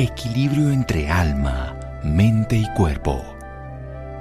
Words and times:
equilibrio 0.00 0.70
entre 0.70 1.10
alma, 1.10 1.78
mente 2.02 2.56
y 2.56 2.66
cuerpo. 2.74 3.22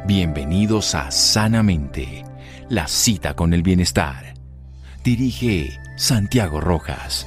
Bienvenidos 0.05 0.93
a 0.93 1.09
Sanamente, 1.09 2.25
la 2.67 2.85
cita 2.85 3.33
con 3.33 3.53
el 3.53 3.63
bienestar. 3.63 4.33
Dirige 5.05 5.79
Santiago 5.95 6.59
Rojas. 6.59 7.25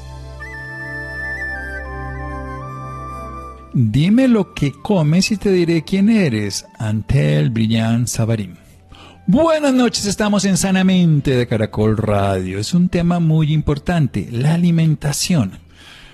Dime 3.72 4.28
lo 4.28 4.52
que 4.52 4.70
comes 4.82 5.30
y 5.30 5.38
te 5.38 5.50
diré 5.50 5.82
quién 5.82 6.10
eres. 6.10 6.66
Antel 6.78 7.48
Brillant 7.48 8.06
Savarín. 8.06 8.58
Buenas 9.26 9.72
noches, 9.72 10.04
estamos 10.04 10.44
en 10.44 10.58
Sanamente 10.58 11.30
de 11.30 11.46
Caracol 11.46 11.96
Radio. 11.96 12.58
Es 12.58 12.74
un 12.74 12.90
tema 12.90 13.18
muy 13.18 13.50
importante, 13.50 14.28
la 14.30 14.52
alimentación. 14.52 15.52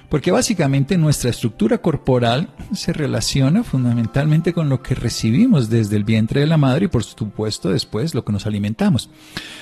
Porque 0.09 0.31
básicamente 0.31 0.97
nuestra 0.97 1.29
estructura 1.29 1.79
corporal 1.79 2.49
se 2.73 2.95
relaciona 2.95 3.62
fundamentalmente 3.62 4.55
con 4.55 4.71
lo 4.71 4.83
que 4.83 4.95
recibimos 4.95 5.69
desde 5.69 5.97
el 5.97 6.05
vientre 6.05 6.41
de 6.41 6.47
la 6.47 6.57
madre 6.57 6.87
y 6.87 6.89
por 6.89 7.05
supuesto 7.05 7.71
después 7.71 8.15
lo 8.15 8.25
que 8.25 8.33
nos 8.33 8.47
alimentamos. 8.47 9.11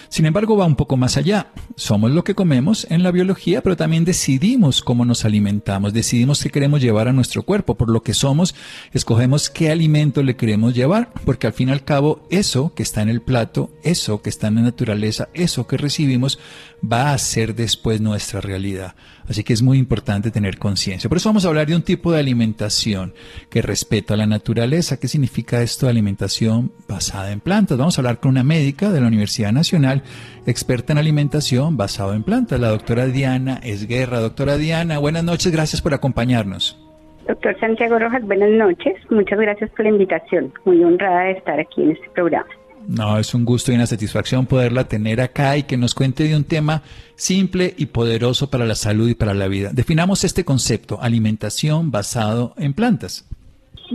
Sin 0.09 0.25
embargo, 0.25 0.57
va 0.57 0.65
un 0.65 0.77
poco 0.77 0.97
más 0.97 1.17
allá. 1.17 1.49
Somos 1.75 2.13
lo 2.13 2.23
que 2.23 2.37
comemos 2.37 2.87
en 2.91 3.03
la 3.03 3.11
biología, 3.11 3.61
pero 3.61 3.77
también 3.77 4.05
decidimos 4.05 4.83
cómo 4.83 5.05
nos 5.05 5.25
alimentamos, 5.25 5.93
decidimos 5.93 6.43
qué 6.43 6.51
queremos 6.51 6.81
llevar 6.81 7.09
a 7.09 7.13
nuestro 7.13 7.43
cuerpo. 7.43 7.75
Por 7.75 7.91
lo 7.91 8.03
que 8.03 8.15
somos, 8.15 8.55
escogemos 8.93 9.51
qué 9.51 9.71
alimento 9.71 10.23
le 10.23 10.37
queremos 10.37 10.75
llevar, 10.75 11.13
porque 11.25 11.49
al 11.49 11.53
fin 11.55 11.71
y 11.71 11.73
al 11.73 11.85
cabo 11.85 12.27
eso 12.31 12.73
que 12.75 12.85
está 12.85 13.03
en 13.03 13.09
el 13.09 13.21
plato, 13.21 13.71
eso 13.83 14.23
que 14.23 14.31
está 14.31 14.47
en 14.47 14.57
la 14.57 14.63
naturaleza, 14.63 15.29
eso 15.35 15.67
que 15.67 15.77
recibimos, 15.77 16.39
va 16.81 17.13
a 17.13 17.19
ser 17.19 17.55
después 17.57 18.01
nuestra 18.01 18.41
realidad. 18.41 18.95
Así 19.29 19.43
que 19.45 19.53
es 19.53 19.63
muy 19.63 19.79
importante 19.79 20.31
tener 20.31 20.59
conciencia. 20.59 21.09
Por 21.09 21.19
eso 21.19 21.29
vamos 21.29 21.45
a 21.45 21.49
hablar 21.49 21.67
de 21.67 21.77
un 21.77 21.83
tipo 21.83 22.13
de 22.13 22.21
alimentación 22.21 23.13
que 23.51 23.63
respeta 23.63 24.17
la 24.17 24.27
naturaleza. 24.27 24.99
¿Qué 24.99 25.09
significa 25.09 25.63
esto 25.63 25.87
de 25.87 25.91
alimentación 25.91 26.73
basada 26.89 27.33
en 27.33 27.41
plantas? 27.41 27.79
Vamos 27.79 27.99
a 27.99 28.01
hablar 28.01 28.21
con 28.21 28.31
una 28.31 28.45
médica 28.45 28.91
de 28.91 29.01
la 29.01 29.09
Universidad 29.09 29.53
Nacional, 29.53 30.03
experta 30.47 30.93
en 30.93 30.99
alimentación 30.99 31.77
basada 31.77 32.15
en 32.15 32.23
plantas, 32.23 32.61
la 32.61 32.69
doctora 32.69 33.07
Diana 33.07 33.61
Esguerra. 33.63 34.21
Doctora 34.21 34.57
Diana, 34.57 34.99
buenas 34.99 35.25
noches, 35.25 35.53
gracias 35.53 35.83
por 35.83 35.95
acompañarnos. 35.95 36.81
Doctor 37.27 37.59
Santiago 37.59 37.99
Rojas, 37.99 38.23
buenas 38.25 38.51
noches. 38.51 38.95
Muchas 39.11 39.41
gracias 39.41 39.71
por 39.71 39.85
la 39.85 39.91
invitación. 39.91 40.53
Muy 40.65 40.85
honrada 40.85 41.25
de 41.25 41.33
estar 41.33 41.59
aquí 41.59 41.83
en 41.83 41.91
este 41.91 42.09
programa. 42.11 42.47
No, 42.89 43.19
es 43.19 43.35
un 43.35 43.45
gusto 43.45 43.73
y 43.73 43.75
una 43.75 43.87
satisfacción 43.87 44.47
poderla 44.47 44.85
tener 44.85 45.21
acá 45.21 45.57
y 45.57 45.65
que 45.65 45.77
nos 45.77 45.95
cuente 45.95 46.25
de 46.25 46.37
un 46.37 46.45
tema 46.45 46.83
simple 47.17 47.75
y 47.77 47.87
poderoso 47.87 48.49
para 48.49 48.65
la 48.65 48.77
salud 48.77 49.09
y 49.09 49.15
para 49.15 49.35
la 49.35 49.49
vida. 49.49 49.71
Definamos 49.73 50.23
este 50.25 50.45
concepto, 50.45 50.99
alimentación 51.01 51.91
basado 51.91 52.55
en 52.59 52.75
plantas. 52.75 53.29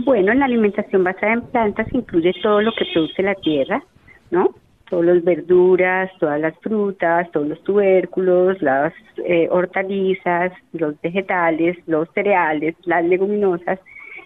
Bueno, 0.04 0.34
la 0.34 0.44
alimentación 0.44 1.04
basada 1.04 1.34
en 1.34 1.42
plantas 1.42 1.86
incluye 1.92 2.32
todo 2.42 2.60
lo 2.60 2.72
que 2.72 2.84
produce 2.92 3.22
la 3.22 3.34
tierra, 3.34 3.82
¿no? 4.30 4.54
Todas 4.90 5.06
las 5.06 5.24
verduras, 5.24 6.10
todas 6.20 6.40
las 6.40 6.54
frutas, 6.58 7.30
todos 7.32 7.48
los 7.48 7.62
tubérculos, 7.64 8.60
las 8.60 8.92
eh, 9.26 9.48
hortalizas, 9.50 10.52
los 10.72 11.00
vegetales, 11.00 11.78
los 11.86 12.08
cereales, 12.12 12.74
las 12.84 13.04
leguminosas, 13.04 13.78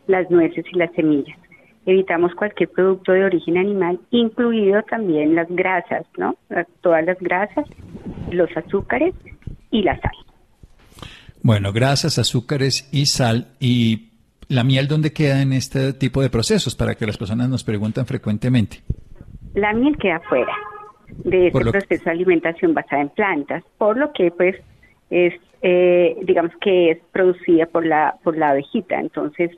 las 0.08 0.28
nueces 0.28 0.64
y 0.72 0.76
las 0.76 0.92
semillas 0.92 1.38
evitamos 1.86 2.34
cualquier 2.34 2.68
producto 2.70 3.12
de 3.12 3.24
origen 3.24 3.56
animal, 3.56 4.00
incluido 4.10 4.82
también 4.82 5.34
las 5.34 5.48
grasas, 5.48 6.04
¿no? 6.18 6.36
Todas 6.80 7.04
las 7.04 7.18
grasas, 7.18 7.64
los 8.30 8.54
azúcares 8.56 9.14
y 9.70 9.82
la 9.82 9.98
sal. 10.00 10.12
Bueno, 11.42 11.72
grasas, 11.72 12.18
azúcares 12.18 12.88
y 12.92 13.06
sal. 13.06 13.46
¿Y 13.60 14.10
la 14.48 14.64
miel 14.64 14.88
dónde 14.88 15.12
queda 15.12 15.42
en 15.42 15.52
este 15.52 15.92
tipo 15.92 16.20
de 16.20 16.28
procesos? 16.28 16.74
Para 16.74 16.96
que 16.96 17.06
las 17.06 17.16
personas 17.16 17.48
nos 17.48 17.62
preguntan 17.62 18.04
frecuentemente. 18.04 18.78
La 19.54 19.72
miel 19.72 19.96
queda 19.96 20.20
fuera 20.28 20.52
de 21.18 21.46
este 21.46 21.60
proceso 21.60 22.04
de 22.04 22.10
alimentación 22.10 22.74
basada 22.74 23.02
en 23.02 23.08
plantas, 23.10 23.62
por 23.78 23.96
lo 23.96 24.12
que 24.12 24.32
pues 24.32 24.56
es, 25.10 25.34
eh, 25.62 26.16
digamos 26.24 26.52
que 26.60 26.90
es 26.90 26.98
producida 27.12 27.66
por 27.66 27.86
la, 27.86 28.16
por 28.24 28.36
la 28.36 28.50
abejita. 28.50 28.98
Entonces, 28.98 29.52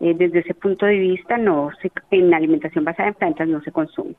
eh, 0.00 0.14
desde 0.16 0.40
ese 0.40 0.54
punto 0.54 0.86
de 0.86 0.98
vista, 0.98 1.38
no 1.38 1.70
en 2.10 2.30
la 2.30 2.36
alimentación 2.36 2.84
basada 2.84 3.08
en 3.08 3.14
plantas 3.14 3.48
no 3.48 3.60
se 3.62 3.72
consume. 3.72 4.14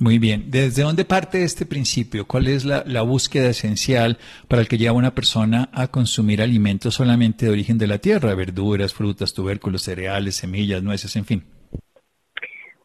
Muy 0.00 0.18
bien. 0.18 0.50
¿Desde 0.50 0.82
dónde 0.82 1.04
parte 1.04 1.44
este 1.44 1.66
principio? 1.66 2.26
¿Cuál 2.26 2.48
es 2.48 2.64
la, 2.64 2.82
la, 2.84 3.02
búsqueda 3.02 3.50
esencial 3.50 4.18
para 4.48 4.60
el 4.60 4.66
que 4.66 4.76
lleva 4.76 4.96
una 4.96 5.14
persona 5.14 5.68
a 5.72 5.86
consumir 5.88 6.42
alimentos 6.42 6.94
solamente 6.94 7.46
de 7.46 7.52
origen 7.52 7.78
de 7.78 7.86
la 7.86 7.98
tierra? 7.98 8.34
Verduras, 8.34 8.92
frutas, 8.92 9.34
tubérculos, 9.34 9.82
cereales, 9.82 10.34
semillas, 10.34 10.82
nueces, 10.82 11.14
en 11.14 11.24
fin. 11.24 11.44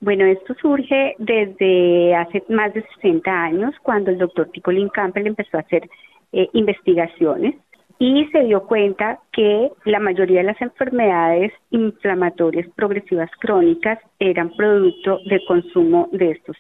Bueno, 0.02 0.26
esto 0.26 0.54
surge 0.62 1.16
desde 1.18 2.16
hace 2.16 2.44
más 2.50 2.74
de 2.74 2.86
60 2.96 3.30
años, 3.32 3.74
cuando 3.82 4.12
el 4.12 4.18
doctor 4.18 4.50
Ticolin 4.52 4.90
Campbell 4.90 5.28
empezó 5.28 5.58
a 5.58 5.62
hacer 5.62 5.90
eh, 6.32 6.48
investigaciones 6.54 7.56
y 8.00 8.26
se 8.32 8.44
dio 8.46 8.64
cuenta 8.64 9.20
que 9.34 9.70
la 9.84 10.00
mayoría 10.00 10.40
de 10.40 10.46
las 10.46 10.62
enfermedades 10.62 11.52
inflamatorias 11.70 12.66
progresivas 12.76 13.30
crónicas 13.40 14.00
eran 14.20 14.56
producto 14.56 15.20
de 15.26 15.44
consumo 15.46 16.08
de 16.14 16.32
estos 16.32 16.58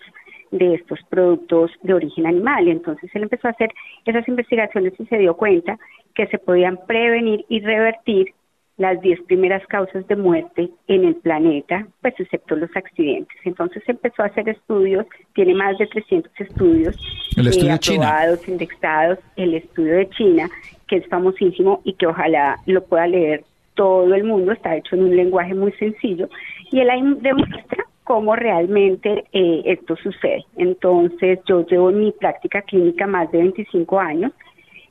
de 0.51 0.73
estos 0.73 0.99
productos 1.09 1.71
de 1.83 1.93
origen 1.93 2.25
animal. 2.25 2.67
Entonces 2.67 3.09
él 3.13 3.23
empezó 3.23 3.47
a 3.47 3.51
hacer 3.51 3.71
esas 4.05 4.27
investigaciones 4.27 4.93
y 4.99 5.05
se 5.05 5.19
dio 5.19 5.37
cuenta 5.37 5.77
que 6.15 6.25
se 6.27 6.39
podían 6.39 6.79
prevenir 6.87 7.45
y 7.49 7.59
revertir 7.59 8.33
las 8.77 8.99
10 9.01 9.21
primeras 9.27 9.65
causas 9.67 10.07
de 10.07 10.15
muerte 10.15 10.69
en 10.87 11.05
el 11.05 11.15
planeta, 11.15 11.85
pues 12.01 12.15
excepto 12.17 12.55
los 12.55 12.69
accidentes. 12.75 13.37
Entonces 13.43 13.83
empezó 13.87 14.23
a 14.23 14.27
hacer 14.27 14.49
estudios, 14.49 15.05
tiene 15.35 15.53
más 15.53 15.77
de 15.77 15.85
300 15.85 16.31
estudios 16.39 16.97
el 17.37 17.47
estudio 17.47 17.73
aprobados, 17.73 18.47
indexados, 18.47 19.19
el 19.35 19.53
estudio 19.53 19.97
de 19.97 20.09
China, 20.09 20.49
que 20.89 20.97
es 20.97 21.07
famosísimo 21.07 21.81
y 21.83 21.93
que 21.93 22.07
ojalá 22.07 22.57
lo 22.65 22.83
pueda 22.83 23.07
leer 23.07 23.43
todo 23.75 24.13
el 24.13 24.25
mundo, 24.25 24.51
está 24.51 24.75
hecho 24.75 24.95
en 24.95 25.03
un 25.03 25.15
lenguaje 25.15 25.53
muy 25.53 25.71
sencillo, 25.73 26.27
y 26.71 26.81
él 26.81 26.89
ahí 26.89 27.01
demuestra 27.21 27.85
cómo 28.03 28.35
realmente 28.35 29.25
eh, 29.31 29.61
esto 29.65 29.95
sucede. 29.97 30.43
Entonces, 30.57 31.39
yo 31.47 31.65
llevo 31.65 31.91
en 31.91 31.99
mi 31.99 32.11
práctica 32.11 32.63
clínica 32.63 33.07
más 33.07 33.31
de 33.31 33.37
25 33.37 33.99
años 33.99 34.33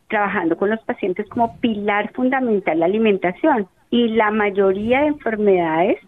trabajando 0.09 0.57
con 0.57 0.71
los 0.71 0.81
pacientes 0.85 1.29
como 1.29 1.59
pilar 1.61 2.13
fundamental 2.13 2.79
la 2.79 2.87
alimentación 2.87 3.67
y 3.91 4.09
la 4.09 4.31
mayoría 4.31 5.01
de 5.01 5.09
enfermedades 5.09 5.99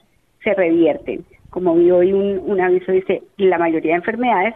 se 0.42 0.54
revierten. 0.54 1.24
Como 1.50 1.74
vi 1.74 1.90
hoy 1.90 2.12
un, 2.12 2.38
un 2.46 2.60
aviso, 2.60 2.92
dice 2.92 3.22
la 3.36 3.58
mayoría 3.58 3.92
de 3.92 3.98
enfermedades, 3.98 4.54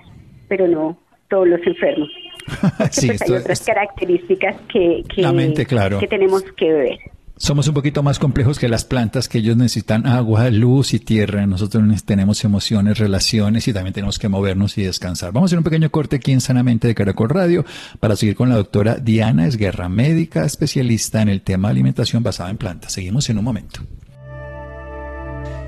pero 0.49 0.69
no 0.69 0.97
todos 1.29 1.49
los 1.49 1.67
enfermos. 1.67 2.09
sí, 2.91 3.09
pues 3.09 3.23
hay 3.23 3.33
otras 3.33 3.61
características 3.63 4.57
que, 4.73 5.03
que, 5.15 6.07
tenemos 6.09 6.43
que 6.57 6.73
ver. 6.73 6.99
Somos 7.37 7.67
un 7.67 7.75
poquito 7.75 8.05
más 8.05 8.21
complejos 8.21 8.61
que 8.61 8.69
las 8.69 8.85
plantas, 8.85 9.29
que 9.29 9.39
ellos 9.39 9.57
necesitan 9.57 10.07
agua, 10.07 10.51
luz 10.51 10.95
y 10.95 11.01
tierra. 11.01 11.47
Nosotros 11.47 12.05
tenemos 12.05 12.45
emociones, 12.45 12.99
relaciones 12.99 13.67
y 13.67 13.73
también 13.73 13.93
tenemos 13.93 14.21
que 14.21 14.29
movernos 14.29 14.79
y 14.79 14.85
descansar. 14.85 15.33
Vamos 15.33 15.49
a 15.49 15.51
hacer 15.51 15.59
un 15.59 15.65
pequeño 15.65 15.91
corte 15.91 16.17
aquí 16.17 16.31
en 16.31 16.41
Sanamente 16.41 16.87
de 16.87 16.95
Caracol 16.95 17.31
Radio 17.31 17.65
para 17.99 18.15
seguir 18.15 18.37
con 18.37 18.51
la 18.51 18.57
doctora 18.57 18.97
Diana 18.97 19.49
Esguerra, 19.49 19.89
médica 19.89 20.45
especialista 20.45 21.23
en 21.23 21.29
el 21.29 21.43
tema 21.43 21.69
de 21.69 21.73
alimentación 21.73 22.23
basada 22.23 22.51
en 22.51 22.57
plantas. 22.57 22.93
Seguimos 22.93 23.29
en 23.29 23.39
un 23.39 23.45
momento. 23.45 23.81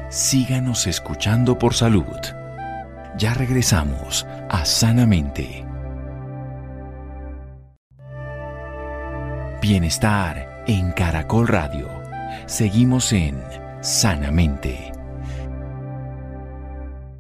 Síganos 0.09 0.87
escuchando 0.87 1.59
por 1.59 1.75
salud. 1.75 2.05
Ya 3.19 3.35
regresamos 3.35 4.25
a 4.49 4.65
Sanamente. 4.65 5.66
Bienestar 9.69 10.63
en 10.69 10.93
Caracol 10.93 11.49
Radio. 11.49 11.89
Seguimos 12.47 13.13
en 13.13 13.43
Sanamente. 13.81 14.93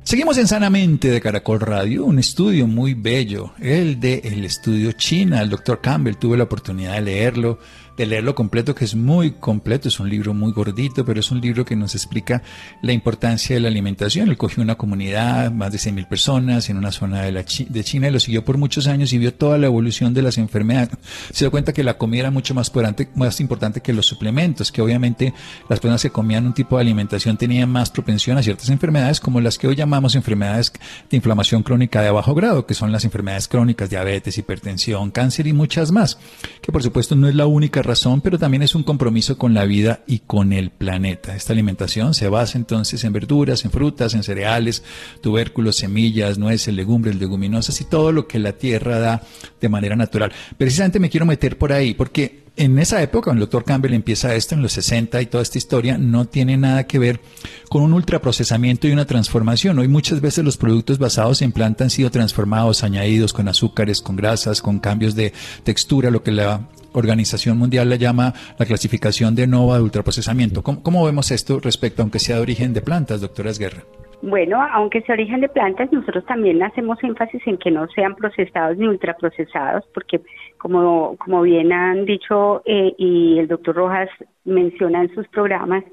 Seguimos 0.05 0.38
en 0.38 0.47
Sanamente 0.47 1.11
de 1.11 1.21
Caracol 1.21 1.59
Radio, 1.59 2.05
un 2.05 2.21
estudio 2.21 2.69
muy 2.69 2.94
bello, 2.94 3.53
el 3.59 3.99
de 3.99 4.21
el 4.23 4.44
estudio 4.44 4.93
China, 4.93 5.43
el 5.43 5.50
doctor 5.50 5.81
Campbell, 5.81 6.15
tuve 6.15 6.37
la 6.37 6.44
oportunidad 6.44 6.93
de 6.93 7.00
leerlo 7.00 7.59
de 7.97 8.07
leerlo 8.07 8.35
completo, 8.35 8.75
que 8.75 8.85
es 8.85 8.95
muy 8.95 9.33
completo, 9.33 9.89
es 9.89 9.99
un 10.01 10.09
libro 10.09 10.35
muy 10.35 10.53
gordito, 10.53 11.05
pero 11.05 11.21
es 11.21 11.31
un 11.31 11.41
libro 11.41 11.65
que 11.65 11.77
nos 11.77 11.95
explica 11.95 12.43
la 12.83 12.93
importancia 12.93 13.57
de 13.57 13.61
la 13.61 13.69
alimentación. 13.69 14.29
Él 14.29 14.37
cogió 14.37 14.63
una 14.63 14.77
comunidad, 14.77 15.51
más 15.51 15.73
de 15.73 15.79
100.000 15.79 16.09
personas, 16.09 16.69
en 16.69 16.77
una 16.77 16.93
zona 16.93 17.23
de, 17.23 17.33
la 17.33 17.43
de 17.43 17.85
China, 17.85 18.09
y 18.09 18.11
lo 18.11 18.21
siguió 18.21 18.45
por 18.45 18.59
muchos 18.59 18.87
años 18.87 19.13
y 19.13 19.19
vio 19.19 19.33
toda 19.35 19.59
la 19.59 19.67
evolución 19.67 20.13
de 20.15 20.23
las 20.23 20.39
enfermedades. 20.39 20.91
Se 21.33 21.45
dio 21.45 21.51
cuenta 21.51 21.73
que 21.73 21.83
la 21.83 21.99
comida 21.99 22.21
era 22.21 22.31
mucho 22.31 22.55
más, 22.55 22.73
más 23.15 23.41
importante 23.41 23.81
que 23.81 23.93
los 23.93 24.07
suplementos, 24.07 24.71
que 24.73 24.83
obviamente 24.83 25.33
las 25.69 25.81
personas 25.81 26.03
que 26.03 26.11
comían 26.11 26.47
un 26.47 26.55
tipo 26.55 26.77
de 26.77 26.83
alimentación 26.83 27.37
tenían 27.37 27.71
más 27.71 27.91
propensión 27.91 28.37
a 28.39 28.43
ciertas 28.43 28.69
enfermedades, 28.69 29.21
como 29.21 29.41
las 29.41 29.59
que 29.59 29.69
hoy 29.69 29.77
llamamos 29.77 30.15
enfermedades 30.15 30.73
de 31.11 31.17
inflamación 31.17 31.63
crónica 31.63 32.03
de 32.03 32.11
bajo 32.11 32.35
grado, 32.35 32.67
que 32.67 32.75
son 32.75 32.93
las 32.93 33.05
enfermedades 33.05 33.49
crónicas, 33.49 33.91
diabetes, 33.91 34.39
hipertensión, 34.39 35.11
cáncer 35.11 35.47
y 35.47 35.53
muchas 35.53 35.93
más, 35.93 36.19
que 36.61 36.73
por 36.73 36.83
supuesto 36.83 37.17
no 37.17 37.29
es 37.29 37.35
la 37.35 37.47
única 37.47 37.83
razón, 37.87 38.21
pero 38.21 38.38
también 38.38 38.62
es 38.62 38.75
un 38.75 38.83
compromiso 38.83 39.38
con 39.38 39.55
la 39.55 39.65
vida 39.65 40.00
y 40.06 40.21
con 40.21 40.53
el 40.53 40.71
planeta. 40.71 41.35
Esta 41.35 41.53
alimentación 41.53 42.15
se 42.15 42.29
basa 42.29 42.59
entonces 42.59 43.05
en 43.05 43.12
verduras, 43.12 43.65
en 43.65 43.71
frutas, 43.71 44.15
en 44.15 44.23
cereales, 44.23 44.83
tubérculos, 45.21 45.77
semillas, 45.77 46.38
nueces, 46.38 46.75
legumbres, 46.75 47.17
leguminosas 47.17 47.81
y 47.81 47.85
todo 47.85 48.12
lo 48.12 48.27
que 48.27 48.38
la 48.38 48.53
tierra 48.53 48.99
da 48.99 49.23
de 49.61 49.69
manera 49.69 49.97
natural. 49.97 50.33
Precisamente 50.59 51.00
me 51.00 51.11
quiero 51.11 51.27
meter 51.27 51.56
por 51.56 51.73
ahí 51.73 51.94
porque 51.94 52.47
en 52.56 52.79
esa 52.79 53.03
época, 53.03 53.25
cuando 53.27 53.44
el 53.44 53.50
doctor 53.50 53.65
Campbell 53.65 53.93
empieza 53.93 54.35
esto, 54.35 54.55
en 54.55 54.62
los 54.62 54.73
60 54.73 55.21
y 55.21 55.27
toda 55.27 55.43
esta 55.43 55.59
historia, 55.59 55.99
no 55.99 56.25
tiene 56.25 56.56
nada 56.56 56.87
que 56.87 56.99
ver 56.99 57.21
con 57.69 57.83
un 57.83 57.93
ultraprocesamiento 57.93 58.88
y 58.88 58.93
una 58.93 59.05
transformación. 59.05 59.79
Hoy 59.79 59.88
muchas 59.88 60.23
veces 60.23 60.43
los 60.43 60.56
productos 60.56 60.99
basados 60.99 61.43
en 61.43 61.53
planta 61.53 61.85
han 61.85 61.91
sido 61.91 62.11
transformados, 62.11 62.83
añadidos 62.83 63.35
con 63.35 63.49
azúcares, 63.49 64.00
con 64.00 64.17
grasas, 64.17 64.62
con 64.62 64.79
cambios 64.79 65.15
de 65.15 65.35
textura, 65.65 66.11
lo 66.11 66.23
que 66.23 66.33
la 66.33 66.67
Organización 66.97 67.59
Mundial 67.59 67.89
le 67.89 67.99
llama 67.99 68.33
la 68.59 68.67
clasificación 68.67 69.35
de 69.35 69.47
NOVA 69.47 69.77
de 69.77 69.83
ultraprocesamiento. 69.83 70.63
¿Cómo, 70.63 70.83
cómo 70.83 71.05
vemos 71.05 71.31
esto 71.31 71.61
respecto, 71.61 72.03
aunque 72.03 72.19
sea 72.19 72.37
de 72.37 72.43
origen 72.43 72.73
de 72.73 72.81
plantas, 72.81 73.21
doctora 73.21 73.51
Esguerra? 73.51 73.83
Bueno, 74.23 74.61
aunque 74.73 75.03
sea 75.03 75.15
origen 75.15 75.41
de 75.43 75.49
plantas, 75.49 75.93
nosotros 75.93 76.25
también 76.25 76.63
hacemos 76.63 76.99
énfasis 77.03 77.43
en 77.47 77.59
que 77.59 77.71
no 77.71 77.87
sean 77.89 78.15
procesados 78.15 78.79
ni 78.79 78.89
ultraprocesados, 78.89 79.85
porque 79.93 80.21
como, 80.59 81.17
como 81.19 81.43
bien 81.43 81.73
han 81.73 82.07
dicho 82.07 82.63
eh, 82.65 82.95
y 82.97 83.39
el 83.39 83.47
doctor 83.47 83.77
Rojas 83.77 84.09
menciona 84.45 85.03
en 85.03 85.15
sus 85.15 85.29
programas, 85.29 85.85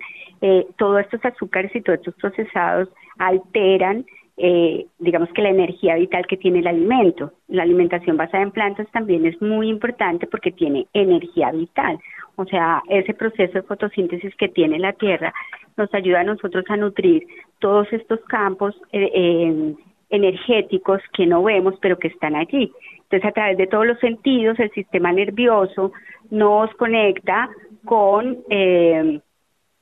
eh, 0.42 0.66
todos 0.78 1.02
estos 1.02 1.24
azúcares 1.26 1.76
y 1.76 1.82
todos 1.82 2.00
estos 2.00 2.16
procesados 2.16 2.90
alteran, 3.18 4.06
eh, 4.38 4.88
digamos 5.00 5.30
que 5.34 5.42
la 5.42 5.50
energía 5.50 5.96
vital 5.96 6.26
que 6.28 6.38
tiene 6.38 6.60
el 6.60 6.68
alimento. 6.68 7.34
La 7.48 7.64
alimentación 7.64 8.18
basada 8.18 8.44
en 8.44 8.52
plantas 8.52 8.88
también 8.92 9.26
es 9.26 9.40
muy 9.42 9.70
importante 9.70 10.28
porque 10.28 10.52
tiene 10.52 10.88
energía 10.94 11.52
vital. 11.52 12.00
O 12.36 12.46
sea, 12.46 12.82
ese 12.90 13.14
proceso 13.14 13.54
de 13.54 13.62
fotosíntesis 13.64 14.36
que 14.36 14.50
tiene 14.50 14.80
la 14.80 14.94
tierra 14.94 15.34
nos 15.78 15.94
ayuda 15.94 16.22
a 16.22 16.24
nosotros 16.24 16.66
a 16.70 16.78
nutrir 16.78 17.26
todos 17.60 17.92
estos 17.94 18.20
campos 18.22 18.76
eh, 18.92 19.76
energéticos 20.10 21.02
que 21.14 21.26
no 21.26 21.44
vemos 21.44 21.76
pero 21.80 22.00
que 22.00 22.08
están 22.08 22.36
allí. 22.36 22.72
Entonces, 23.04 23.26
a 23.26 23.32
través 23.32 23.58
de 23.58 23.68
todos 23.68 23.86
los 23.86 24.00
sentidos, 24.00 24.60
el 24.60 24.72
sistema 24.72 25.12
nervioso 25.12 25.92
nos 26.32 26.74
conecta 26.76 27.50
con 27.86 28.40
eh, 28.50 29.20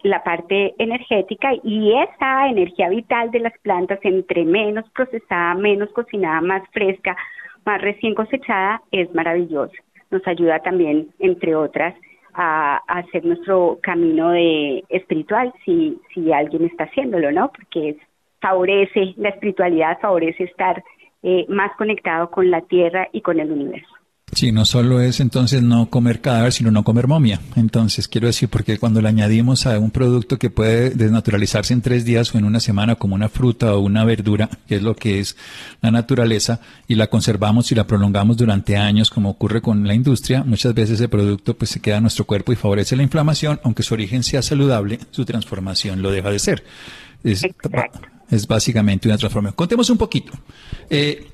la 0.04 0.24
parte 0.24 0.74
energética 0.78 1.52
y 1.64 1.94
esa 1.94 2.48
energía 2.48 2.90
vital 2.90 3.32
de 3.32 3.40
las 3.40 3.58
plantas, 3.60 4.00
entre 4.04 4.44
menos 4.46 4.90
procesada, 4.92 5.54
menos 5.56 5.90
cocinada, 5.92 6.42
más 6.42 6.64
fresca, 6.72 7.16
más 7.66 7.82
recién 7.82 8.16
cosechada, 8.16 8.82
es 8.92 9.14
maravillosa. 9.14 9.74
Nos 10.10 10.26
ayuda 10.28 10.60
también, 10.60 11.10
entre 11.20 11.56
otras, 11.56 11.96
a, 12.34 12.78
hacer 12.88 13.26
nuestro 13.26 13.80
camino 13.82 14.32
de 14.32 14.84
espiritual 14.90 15.54
si, 15.66 16.00
si 16.14 16.32
alguien 16.32 16.66
está 16.66 16.86
haciéndolo, 16.86 17.32
¿no? 17.32 17.52
Porque 17.52 17.98
favorece 18.40 19.14
la 19.18 19.30
espiritualidad, 19.30 20.00
favorece 20.00 20.44
estar 20.46 20.84
eh, 21.24 21.46
más 21.50 21.72
conectado 21.78 22.32
con 22.32 22.50
la 22.50 22.62
tierra 22.62 23.08
y 23.12 23.22
con 23.22 23.40
el 23.40 23.52
universo. 23.52 24.01
Sí, 24.34 24.54
no 24.54 24.66
solo 24.66 25.02
es 25.02 25.20
entonces 25.20 25.62
no 25.62 25.90
comer 25.90 26.22
cadáver, 26.22 26.54
sino 26.54 26.72
no 26.72 26.86
comer 26.86 27.08
momia. 27.08 27.42
Entonces, 27.58 28.08
quiero 28.08 28.28
decir, 28.28 28.48
porque 28.48 28.78
cuando 28.78 29.02
le 29.02 29.10
añadimos 29.10 29.66
a 29.66 29.78
un 29.78 29.92
producto 29.92 30.40
que 30.40 30.50
puede 30.50 30.92
desnaturalizarse 30.92 31.74
en 31.74 31.82
tres 31.82 32.06
días 32.06 32.34
o 32.34 32.38
en 32.38 32.46
una 32.46 32.62
semana, 32.62 32.96
como 32.96 33.16
una 33.16 33.28
fruta 33.28 33.76
o 33.76 33.82
una 33.82 34.06
verdura, 34.06 34.50
que 34.68 34.78
es 34.78 34.84
lo 34.84 34.96
que 34.96 35.20
es 35.20 35.36
la 35.82 35.92
naturaleza, 35.92 36.62
y 36.88 36.96
la 36.96 37.08
conservamos 37.08 37.72
y 37.74 37.76
la 37.76 37.86
prolongamos 37.86 38.38
durante 38.38 38.78
años, 38.78 39.10
como 39.10 39.30
ocurre 39.30 39.62
con 39.62 39.86
la 39.86 39.94
industria, 39.94 40.44
muchas 40.46 40.74
veces 40.74 40.96
ese 40.96 41.10
producto 41.10 41.58
pues 41.58 41.72
se 41.72 41.82
queda 41.82 41.98
en 41.98 42.04
nuestro 42.04 42.26
cuerpo 42.26 42.54
y 42.54 42.56
favorece 42.56 42.96
la 42.96 43.04
inflamación, 43.04 43.60
aunque 43.64 43.84
su 43.84 43.94
origen 43.94 44.24
sea 44.24 44.42
saludable, 44.42 45.00
su 45.12 45.26
transformación 45.26 46.02
lo 46.02 46.10
deja 46.10 46.30
de 46.30 46.40
ser. 46.40 46.64
Es, 47.22 47.46
es 48.30 48.48
básicamente 48.48 49.10
una 49.10 49.18
transformación. 49.18 49.56
Contemos 49.58 49.90
un 49.90 49.98
poquito. 49.98 50.32
Eh, 50.90 51.31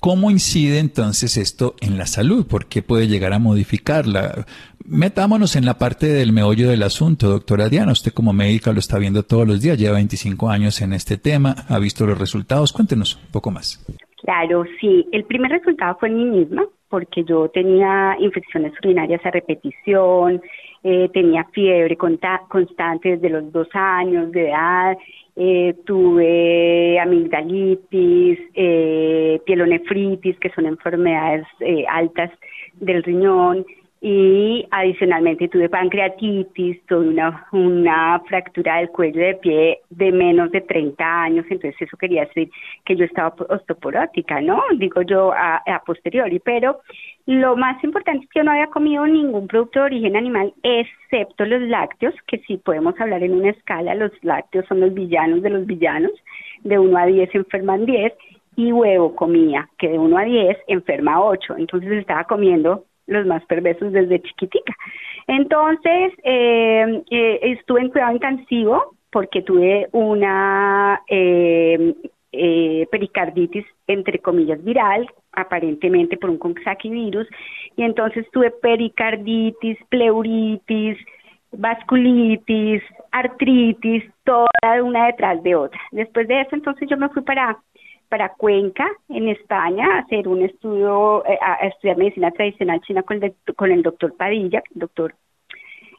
¿Cómo 0.00 0.30
incide 0.30 0.78
entonces 0.78 1.36
esto 1.36 1.74
en 1.82 1.98
la 1.98 2.06
salud? 2.06 2.46
¿Por 2.46 2.66
qué 2.66 2.80
puede 2.80 3.06
llegar 3.06 3.34
a 3.34 3.38
modificarla? 3.38 4.46
Metámonos 4.86 5.56
en 5.56 5.66
la 5.66 5.74
parte 5.74 6.06
del 6.06 6.32
meollo 6.32 6.70
del 6.70 6.82
asunto, 6.82 7.28
doctora 7.28 7.68
Diana. 7.68 7.92
Usted 7.92 8.10
como 8.10 8.32
médica 8.32 8.72
lo 8.72 8.78
está 8.78 8.98
viendo 8.98 9.24
todos 9.24 9.46
los 9.46 9.60
días, 9.60 9.76
lleva 9.76 9.96
25 9.96 10.48
años 10.48 10.80
en 10.80 10.94
este 10.94 11.18
tema, 11.18 11.54
ha 11.68 11.78
visto 11.78 12.06
los 12.06 12.18
resultados. 12.18 12.72
Cuéntenos 12.72 13.16
un 13.16 13.30
poco 13.30 13.50
más. 13.50 13.84
Claro, 14.22 14.64
sí. 14.80 15.06
El 15.12 15.24
primer 15.24 15.50
resultado 15.50 15.98
fue 16.00 16.08
en 16.08 16.16
mí 16.16 16.24
misma, 16.24 16.64
porque 16.88 17.22
yo 17.22 17.50
tenía 17.50 18.16
infecciones 18.20 18.72
urinarias 18.82 19.20
a 19.26 19.30
repetición, 19.30 20.40
eh, 20.82 21.08
tenía 21.12 21.44
fiebre 21.52 21.96
constante 21.96 23.16
desde 23.16 23.28
los 23.28 23.52
dos 23.52 23.68
años 23.74 24.32
de 24.32 24.48
edad, 24.48 24.96
eh, 25.36 25.74
tuve 25.86 26.98
amigdalitis, 27.00 28.38
eh, 28.54 29.40
pielonefritis, 29.46 30.38
que 30.38 30.50
son 30.50 30.66
enfermedades 30.66 31.46
eh, 31.60 31.84
altas 31.88 32.30
del 32.74 33.02
riñón, 33.02 33.64
y 34.02 34.66
adicionalmente 34.70 35.48
tuve 35.48 35.68
pancreatitis, 35.68 36.84
tuve 36.86 37.08
una, 37.08 37.46
una 37.52 38.18
fractura 38.26 38.76
del 38.78 38.88
cuello 38.88 39.20
de 39.20 39.34
pie 39.34 39.80
de 39.90 40.10
menos 40.10 40.50
de 40.52 40.62
30 40.62 41.22
años, 41.22 41.44
entonces 41.50 41.80
eso 41.82 41.98
quería 41.98 42.24
decir 42.24 42.50
que 42.86 42.96
yo 42.96 43.04
estaba 43.04 43.34
osteoporótica, 43.50 44.40
¿no? 44.40 44.62
Digo 44.78 45.02
yo 45.02 45.32
a, 45.32 45.56
a 45.66 45.82
posteriori, 45.84 46.38
pero 46.38 46.80
lo 47.26 47.56
más 47.56 47.82
importante 47.84 48.24
es 48.24 48.30
que 48.30 48.40
yo 48.40 48.44
no 48.44 48.52
había 48.52 48.68
comido 48.68 49.06
ningún 49.06 49.46
producto 49.46 49.80
de 49.80 49.86
origen 49.86 50.16
animal, 50.16 50.54
excepto 50.62 51.44
los 51.44 51.60
lácteos, 51.62 52.14
que 52.26 52.38
sí 52.46 52.56
podemos 52.56 52.98
hablar 52.98 53.22
en 53.22 53.34
una 53.34 53.50
escala, 53.50 53.94
los 53.94 54.12
lácteos 54.22 54.64
son 54.66 54.80
los 54.80 54.94
villanos 54.94 55.42
de 55.42 55.50
los 55.50 55.66
villanos, 55.66 56.12
de 56.64 56.78
1 56.78 56.98
a 56.98 57.04
10 57.04 57.34
enferman 57.34 57.84
10, 57.84 58.14
y 58.56 58.72
huevo 58.72 59.14
comía, 59.14 59.68
que 59.78 59.88
de 59.88 59.98
1 59.98 60.18
a 60.18 60.24
10 60.24 60.58
enferma 60.68 61.22
8, 61.22 61.56
entonces 61.58 61.92
estaba 61.92 62.24
comiendo 62.24 62.84
los 63.10 63.26
más 63.26 63.44
perversos 63.46 63.92
desde 63.92 64.22
chiquitica. 64.22 64.72
Entonces, 65.26 66.12
eh, 66.22 67.02
eh, 67.10 67.38
estuve 67.42 67.82
en 67.82 67.90
cuidado 67.90 68.12
intensivo 68.12 68.96
porque 69.10 69.42
tuve 69.42 69.88
una 69.92 71.02
eh, 71.08 71.94
pericarditis, 72.90 73.66
entre 73.88 74.20
comillas, 74.20 74.62
viral, 74.64 75.08
aparentemente 75.32 76.16
por 76.16 76.30
un 76.30 76.38
virus, 76.84 77.26
y 77.76 77.82
entonces 77.82 78.24
tuve 78.32 78.52
pericarditis, 78.52 79.78
pleuritis, 79.88 80.96
vasculitis, 81.52 82.82
artritis, 83.10 84.04
toda 84.24 84.48
una 84.82 85.06
detrás 85.06 85.42
de 85.42 85.56
otra. 85.56 85.80
Después 85.90 86.28
de 86.28 86.42
eso, 86.42 86.54
entonces 86.54 86.88
yo 86.88 86.96
me 86.96 87.08
fui 87.08 87.22
para 87.22 87.58
para 88.10 88.34
Cuenca, 88.34 88.86
en 89.08 89.28
España, 89.28 89.86
a 89.86 89.98
hacer 90.00 90.28
un 90.28 90.42
estudio, 90.42 91.24
eh, 91.24 91.38
a, 91.40 91.66
estudiar 91.68 91.96
medicina 91.96 92.30
tradicional 92.32 92.80
china 92.82 93.02
con 93.02 93.22
el, 93.22 93.34
con 93.56 93.70
el 93.70 93.82
doctor 93.82 94.14
Padilla, 94.16 94.62
el 94.74 94.80
doctor 94.80 95.14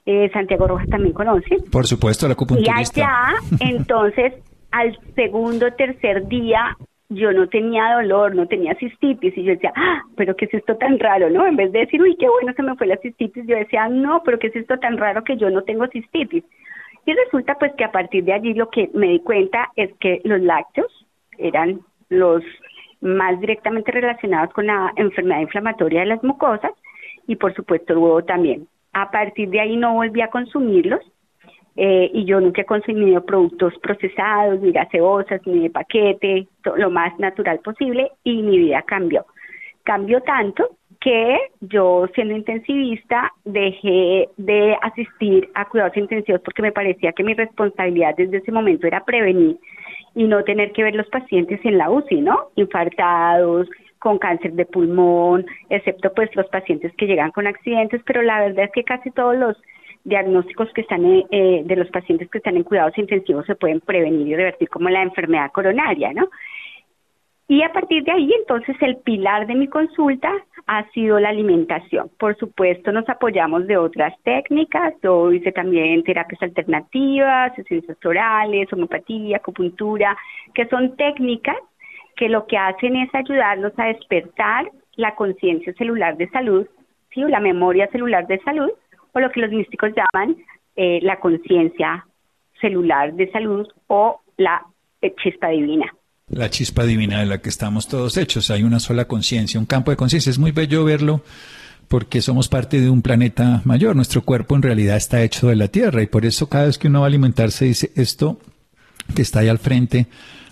eh, 0.05 0.29
Santiago 0.33 0.67
Rojas 0.67 0.89
también 0.89 1.13
conoce. 1.13 1.57
Por 1.71 1.87
supuesto, 1.87 2.27
la 2.27 2.33
acupunturista. 2.33 2.99
Y 2.99 3.03
allá, 3.03 3.33
entonces, 3.61 4.33
al 4.71 4.99
segundo 5.15 5.71
tercer 5.73 6.27
día, 6.27 6.77
yo 7.07 7.31
no 7.31 7.47
tenía 7.47 7.93
dolor, 7.93 8.35
no 8.35 8.45
tenía 8.45 8.75
cistitis, 8.75 9.37
y 9.37 9.43
yo 9.43 9.53
decía, 9.53 9.71
ah, 9.75 10.01
pero 10.17 10.35
¿qué 10.35 10.45
es 10.45 10.53
esto 10.53 10.75
tan 10.75 10.99
raro, 10.99 11.29
no? 11.29 11.47
En 11.47 11.55
vez 11.55 11.71
de 11.71 11.79
decir, 11.79 12.01
uy, 12.01 12.17
qué 12.19 12.27
bueno 12.27 12.53
se 12.53 12.61
me 12.61 12.75
fue 12.75 12.87
la 12.87 12.97
cistitis, 12.97 13.47
yo 13.47 13.55
decía, 13.55 13.87
no, 13.87 14.21
pero 14.23 14.37
¿qué 14.37 14.47
es 14.47 14.55
esto 14.57 14.77
tan 14.79 14.97
raro 14.97 15.23
que 15.23 15.37
yo 15.37 15.49
no 15.49 15.63
tengo 15.63 15.87
cistitis? 15.87 16.43
Y 17.05 17.13
resulta 17.13 17.55
pues 17.57 17.71
que 17.77 17.85
a 17.85 17.91
partir 17.91 18.25
de 18.25 18.33
allí 18.33 18.53
lo 18.53 18.69
que 18.69 18.89
me 18.93 19.07
di 19.07 19.19
cuenta 19.21 19.69
es 19.75 19.91
que 19.99 20.21
los 20.23 20.41
lácteos 20.41 21.07
eran 21.37 21.81
los 22.11 22.43
más 22.99 23.39
directamente 23.39 23.91
relacionados 23.91 24.53
con 24.53 24.67
la 24.67 24.93
enfermedad 24.97 25.41
inflamatoria 25.41 26.01
de 26.01 26.07
las 26.07 26.23
mucosas 26.23 26.71
y 27.25 27.35
por 27.37 27.55
supuesto 27.55 27.93
el 27.93 27.99
huevo 27.99 28.23
también. 28.23 28.67
A 28.93 29.09
partir 29.09 29.49
de 29.49 29.61
ahí 29.61 29.77
no 29.77 29.93
volví 29.93 30.21
a 30.21 30.29
consumirlos 30.29 30.99
eh, 31.77 32.11
y 32.13 32.25
yo 32.25 32.41
nunca 32.41 32.61
he 32.61 32.65
consumido 32.65 33.25
productos 33.25 33.73
procesados, 33.81 34.59
ni 34.59 34.73
gaseosas, 34.73 35.41
ni 35.47 35.63
de 35.63 35.69
paquete, 35.69 36.47
lo 36.75 36.89
más 36.91 37.17
natural 37.17 37.59
posible 37.59 38.11
y 38.23 38.43
mi 38.43 38.57
vida 38.57 38.83
cambió. 38.83 39.25
Cambió 39.83 40.21
tanto 40.21 40.69
que 40.99 41.37
yo 41.61 42.07
siendo 42.13 42.35
intensivista 42.35 43.31
dejé 43.45 44.29
de 44.35 44.77
asistir 44.81 45.49
a 45.55 45.65
cuidados 45.65 45.95
intensivos 45.95 46.41
porque 46.41 46.61
me 46.61 46.73
parecía 46.73 47.13
que 47.13 47.23
mi 47.23 47.33
responsabilidad 47.33 48.15
desde 48.17 48.37
ese 48.37 48.51
momento 48.51 48.85
era 48.85 49.03
prevenir 49.05 49.57
y 50.15 50.25
no 50.25 50.43
tener 50.43 50.71
que 50.71 50.83
ver 50.83 50.95
los 50.95 51.07
pacientes 51.07 51.59
en 51.63 51.77
la 51.77 51.89
UCI, 51.89 52.21
¿no? 52.21 52.49
Infartados, 52.55 53.67
con 53.99 54.17
cáncer 54.17 54.53
de 54.53 54.65
pulmón, 54.65 55.45
excepto 55.69 56.11
pues 56.13 56.35
los 56.35 56.47
pacientes 56.47 56.91
que 56.97 57.05
llegan 57.05 57.31
con 57.31 57.45
accidentes, 57.45 58.01
pero 58.05 58.23
la 58.23 58.41
verdad 58.41 58.65
es 58.65 58.71
que 58.71 58.83
casi 58.83 59.11
todos 59.11 59.35
los 59.35 59.55
diagnósticos 60.03 60.73
que 60.73 60.81
están 60.81 61.05
eh, 61.05 61.61
de 61.63 61.75
los 61.75 61.87
pacientes 61.89 62.27
que 62.29 62.39
están 62.39 62.57
en 62.57 62.63
cuidados 62.63 62.97
intensivos 62.97 63.45
se 63.45 63.55
pueden 63.55 63.79
prevenir 63.79 64.27
y 64.27 64.35
revertir 64.35 64.69
como 64.69 64.89
la 64.89 65.03
enfermedad 65.03 65.51
coronaria, 65.51 66.11
¿no? 66.13 66.29
Y 67.47 67.63
a 67.63 67.73
partir 67.73 68.03
de 68.03 68.11
ahí, 68.11 68.31
entonces, 68.33 68.75
el 68.81 68.97
pilar 68.97 69.45
de 69.45 69.55
mi 69.55 69.67
consulta 69.67 70.31
ha 70.67 70.89
sido 70.91 71.19
la 71.19 71.29
alimentación. 71.29 72.09
Por 72.17 72.37
supuesto, 72.37 72.91
nos 72.91 73.07
apoyamos 73.09 73.67
de 73.67 73.77
otras 73.77 74.13
técnicas, 74.23 74.93
yo 75.03 75.31
hice 75.33 75.51
también 75.51 76.03
terapias 76.03 76.41
alternativas, 76.41 77.51
ciencias 77.67 77.97
orales, 78.05 78.71
homeopatía, 78.71 79.37
acupuntura, 79.37 80.17
que 80.53 80.65
son 80.67 80.95
técnicas 80.95 81.57
que 82.15 82.29
lo 82.29 82.45
que 82.45 82.57
hacen 82.57 82.95
es 82.95 83.13
ayudarnos 83.13 83.73
a 83.77 83.87
despertar 83.87 84.71
la 84.95 85.15
conciencia 85.15 85.73
celular 85.73 86.15
de 86.17 86.29
salud, 86.29 86.67
¿sí? 87.13 87.23
o 87.23 87.27
la 87.27 87.39
memoria 87.39 87.87
celular 87.87 88.27
de 88.27 88.39
salud, 88.43 88.69
o 89.13 89.19
lo 89.19 89.29
que 89.31 89.41
los 89.41 89.51
místicos 89.51 89.91
llaman 89.95 90.37
eh, 90.75 90.99
la 91.01 91.19
conciencia 91.19 92.05
celular 92.61 93.13
de 93.13 93.29
salud 93.31 93.67
o 93.87 94.21
la 94.37 94.63
eh, 95.01 95.13
chispa 95.21 95.49
divina 95.49 95.93
la 96.31 96.49
chispa 96.49 96.85
divina 96.85 97.19
de 97.19 97.25
la 97.25 97.41
que 97.41 97.49
estamos 97.49 97.87
todos 97.87 98.17
hechos. 98.17 98.49
Hay 98.49 98.63
una 98.63 98.79
sola 98.79 99.05
conciencia, 99.05 99.59
un 99.59 99.65
campo 99.65 99.91
de 99.91 99.97
conciencia. 99.97 100.29
Es 100.29 100.39
muy 100.39 100.51
bello 100.51 100.83
verlo 100.83 101.23
porque 101.87 102.21
somos 102.21 102.47
parte 102.47 102.79
de 102.79 102.89
un 102.89 103.01
planeta 103.01 103.61
mayor. 103.65 103.95
Nuestro 103.95 104.23
cuerpo 104.23 104.55
en 104.55 104.61
realidad 104.61 104.97
está 104.97 105.21
hecho 105.21 105.47
de 105.47 105.55
la 105.55 105.67
Tierra 105.67 106.01
y 106.01 106.07
por 106.07 106.25
eso 106.25 106.47
cada 106.47 106.65
vez 106.65 106.77
que 106.77 106.87
uno 106.87 107.01
va 107.01 107.07
a 107.07 107.09
alimentarse 107.09 107.65
dice, 107.65 107.91
esto 107.95 108.39
que 109.13 109.21
está 109.21 109.39
ahí 109.39 109.49
al 109.49 109.59
frente 109.59 110.07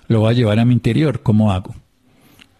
lo 0.07 0.21
va 0.21 0.31
a 0.31 0.33
llevar 0.33 0.59
a 0.59 0.65
mi 0.65 0.73
interior. 0.73 1.21
¿Cómo 1.21 1.51
hago? 1.51 1.75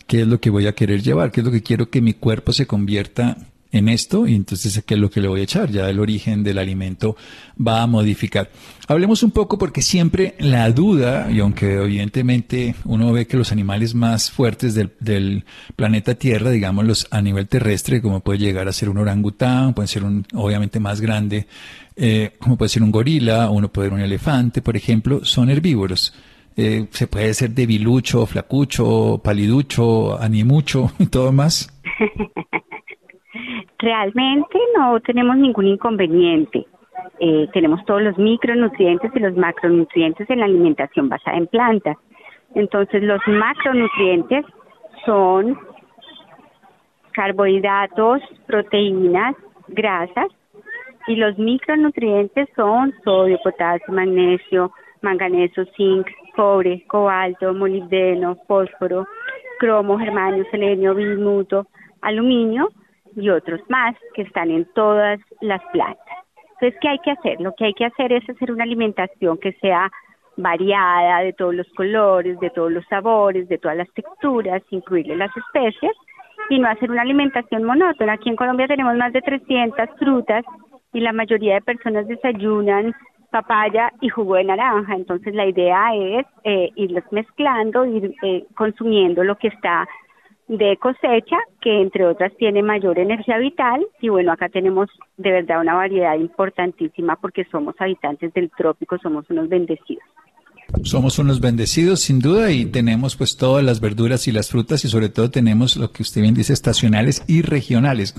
¿Qué 0.07 0.21
es 0.21 0.27
lo 0.27 0.39
que 0.39 0.49
voy 0.49 0.65
a 0.67 0.73
querer 0.73 1.01
llevar? 1.01 1.31
¿Qué 1.31 1.41
es 1.41 1.45
lo 1.45 1.51
que 1.51 1.61
quiero 1.61 1.89
que 1.89 2.01
mi 2.01 2.13
cuerpo 2.13 2.53
se 2.53 2.67
convierta 2.67 3.37
en 3.71 3.87
esto 3.87 4.25
y 4.27 4.33
entonces 4.33 4.83
qué 4.85 4.95
es 4.95 4.99
lo 4.99 5.09
que 5.09 5.21
le 5.21 5.27
voy 5.27 5.41
a 5.41 5.43
echar. 5.43 5.69
Ya 5.69 5.89
el 5.89 5.99
origen 5.99 6.43
del 6.43 6.57
alimento 6.57 7.15
va 7.55 7.81
a 7.81 7.87
modificar. 7.87 8.49
Hablemos 8.87 9.21
un 9.21 9.31
poco 9.31 9.57
porque 9.57 9.81
siempre 9.81 10.35
la 10.39 10.69
duda, 10.71 11.29
y 11.31 11.39
aunque 11.39 11.73
evidentemente 11.73 12.75
uno 12.85 13.11
ve 13.11 13.27
que 13.27 13.37
los 13.37 13.51
animales 13.51 13.93
más 13.93 14.31
fuertes 14.31 14.73
del, 14.73 15.43
planeta 15.75 16.15
Tierra, 16.15 16.49
digámoslos 16.49 17.07
a 17.11 17.21
nivel 17.21 17.47
terrestre, 17.47 18.01
como 18.01 18.21
puede 18.21 18.39
llegar 18.39 18.67
a 18.67 18.73
ser 18.73 18.89
un 18.89 18.97
orangután, 18.97 19.73
puede 19.73 19.87
ser 19.87 20.03
un, 20.03 20.25
obviamente 20.33 20.79
más 20.79 21.01
grande, 21.01 21.47
eh, 21.95 22.31
como 22.39 22.57
puede 22.57 22.69
ser 22.69 22.81
un 22.81 22.91
gorila, 22.91 23.49
uno 23.49 23.71
puede 23.71 23.89
ser 23.89 23.93
un 23.93 24.01
elefante, 24.01 24.61
por 24.61 24.75
ejemplo, 24.75 25.23
son 25.23 25.49
herbívoros. 25.49 26.13
Eh, 26.57 26.87
se 26.91 27.07
puede 27.07 27.33
ser 27.33 27.51
debilucho, 27.51 28.25
flacucho, 28.25 29.21
paliducho, 29.23 30.19
animucho 30.19 30.91
y 30.99 31.05
todo 31.05 31.31
más. 31.31 31.71
Realmente 33.79 34.59
no 34.77 34.99
tenemos 34.99 35.37
ningún 35.37 35.67
inconveniente. 35.67 36.65
Eh, 37.19 37.47
tenemos 37.53 37.83
todos 37.85 38.01
los 38.01 38.17
micronutrientes 38.17 39.11
y 39.15 39.19
los 39.19 39.35
macronutrientes 39.35 40.29
en 40.29 40.39
la 40.39 40.45
alimentación 40.45 41.09
basada 41.09 41.37
en 41.37 41.47
plantas. 41.47 41.97
Entonces 42.55 43.03
los 43.03 43.19
macronutrientes 43.27 44.45
son 45.05 45.57
carbohidratos, 47.11 48.21
proteínas, 48.47 49.35
grasas 49.67 50.27
y 51.07 51.15
los 51.15 51.37
micronutrientes 51.37 52.47
son 52.55 52.93
sodio, 53.03 53.39
potasio, 53.43 53.93
magnesio, 53.93 54.71
manganeso, 55.01 55.65
zinc, 55.75 56.07
cobre, 56.35 56.83
cobalto, 56.87 57.53
molibdeno, 57.53 58.37
fósforo, 58.47 59.07
cromo, 59.59 59.97
germanio, 59.97 60.45
selenio, 60.51 60.95
bismuto, 60.95 61.67
aluminio 62.01 62.69
y 63.15 63.29
otros 63.29 63.61
más 63.69 63.95
que 64.13 64.23
están 64.23 64.51
en 64.51 64.65
todas 64.73 65.19
las 65.41 65.61
plantas. 65.71 66.05
Entonces, 66.53 66.79
¿qué 66.81 66.89
hay 66.89 66.99
que 66.99 67.11
hacer? 67.11 67.39
Lo 67.39 67.53
que 67.55 67.65
hay 67.65 67.73
que 67.73 67.85
hacer 67.85 68.11
es 68.11 68.29
hacer 68.29 68.51
una 68.51 68.63
alimentación 68.63 69.37
que 69.37 69.53
sea 69.53 69.89
variada, 70.35 71.19
de 71.19 71.33
todos 71.33 71.53
los 71.53 71.67
colores, 71.75 72.39
de 72.39 72.49
todos 72.49 72.71
los 72.71 72.85
sabores, 72.87 73.47
de 73.47 73.57
todas 73.57 73.77
las 73.77 73.91
texturas, 73.93 74.61
incluirle 74.69 75.15
las 75.15 75.35
especies 75.35 75.93
y 76.49 76.59
no 76.59 76.67
hacer 76.69 76.89
una 76.89 77.01
alimentación 77.01 77.63
monótona. 77.63 78.13
Aquí 78.13 78.29
en 78.29 78.35
Colombia 78.35 78.67
tenemos 78.67 78.95
más 78.95 79.13
de 79.13 79.21
300 79.21 79.89
frutas 79.97 80.43
y 80.93 81.01
la 81.01 81.13
mayoría 81.13 81.55
de 81.55 81.61
personas 81.61 82.07
desayunan 82.07 82.93
papaya 83.31 83.91
y 84.01 84.09
jugo 84.09 84.35
de 84.35 84.45
naranja. 84.45 84.95
Entonces 84.95 85.35
la 85.35 85.45
idea 85.45 85.93
es 85.95 86.25
eh, 86.43 86.71
irlos 86.75 87.03
mezclando, 87.11 87.85
ir 87.85 88.13
eh, 88.23 88.45
consumiendo 88.55 89.23
lo 89.23 89.35
que 89.37 89.49
está 89.49 89.87
de 90.49 90.77
cosecha, 90.77 91.37
que 91.61 91.79
entre 91.79 92.05
otras 92.07 92.35
tiene 92.37 92.63
mayor 92.63 92.97
energía 92.97 93.37
vital 93.37 93.85
y 94.01 94.09
bueno, 94.09 94.31
acá 94.31 94.49
tenemos 94.49 94.89
de 95.15 95.31
verdad 95.31 95.61
una 95.61 95.75
variedad 95.75 96.15
importantísima 96.15 97.15
porque 97.17 97.45
somos 97.45 97.75
habitantes 97.79 98.33
del 98.33 98.49
trópico, 98.49 98.97
somos 98.97 99.29
unos 99.29 99.47
bendecidos. 99.47 100.03
Somos 100.83 101.19
unos 101.19 101.39
bendecidos 101.39 101.99
sin 101.99 102.19
duda 102.19 102.51
y 102.51 102.65
tenemos 102.65 103.15
pues 103.15 103.35
todas 103.37 103.63
las 103.63 103.79
verduras 103.79 104.27
y 104.27 104.31
las 104.31 104.49
frutas 104.49 104.85
y 104.85 104.87
sobre 104.87 105.09
todo 105.09 105.29
tenemos 105.29 105.75
lo 105.75 105.91
que 105.91 106.03
usted 106.03 106.21
bien 106.21 106.35
dice 106.35 106.53
estacionales 106.53 107.23
y 107.27 107.41
regionales, 107.41 108.15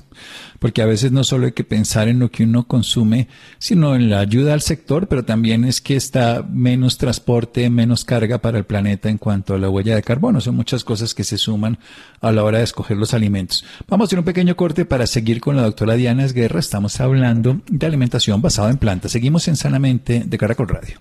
porque 0.58 0.82
a 0.82 0.86
veces 0.86 1.10
no 1.10 1.24
solo 1.24 1.46
hay 1.46 1.52
que 1.52 1.64
pensar 1.64 2.08
en 2.08 2.18
lo 2.18 2.30
que 2.30 2.44
uno 2.44 2.66
consume, 2.66 3.28
sino 3.58 3.94
en 3.94 4.10
la 4.10 4.20
ayuda 4.20 4.52
al 4.52 4.60
sector, 4.60 5.08
pero 5.08 5.24
también 5.24 5.64
es 5.64 5.80
que 5.80 5.96
está 5.96 6.44
menos 6.48 6.98
transporte, 6.98 7.70
menos 7.70 8.04
carga 8.04 8.38
para 8.38 8.58
el 8.58 8.64
planeta 8.64 9.08
en 9.08 9.18
cuanto 9.18 9.54
a 9.54 9.58
la 9.58 9.70
huella 9.70 9.94
de 9.94 10.02
carbono. 10.02 10.40
Son 10.40 10.54
muchas 10.54 10.84
cosas 10.84 11.14
que 11.14 11.24
se 11.24 11.38
suman 11.38 11.78
a 12.20 12.32
la 12.32 12.44
hora 12.44 12.58
de 12.58 12.64
escoger 12.64 12.96
los 12.96 13.14
alimentos. 13.14 13.64
Vamos 13.88 14.04
a 14.04 14.08
hacer 14.08 14.18
un 14.18 14.24
pequeño 14.24 14.56
corte 14.56 14.84
para 14.84 15.06
seguir 15.06 15.40
con 15.40 15.56
la 15.56 15.62
doctora 15.62 15.94
Diana 15.94 16.24
Esguerra. 16.24 16.60
Estamos 16.60 17.00
hablando 17.00 17.60
de 17.70 17.86
alimentación 17.86 18.42
basada 18.42 18.70
en 18.70 18.76
plantas. 18.76 19.12
Seguimos 19.12 19.48
en 19.48 19.56
Sanamente 19.56 20.24
de 20.26 20.38
Caracol 20.38 20.68
Radio 20.68 21.00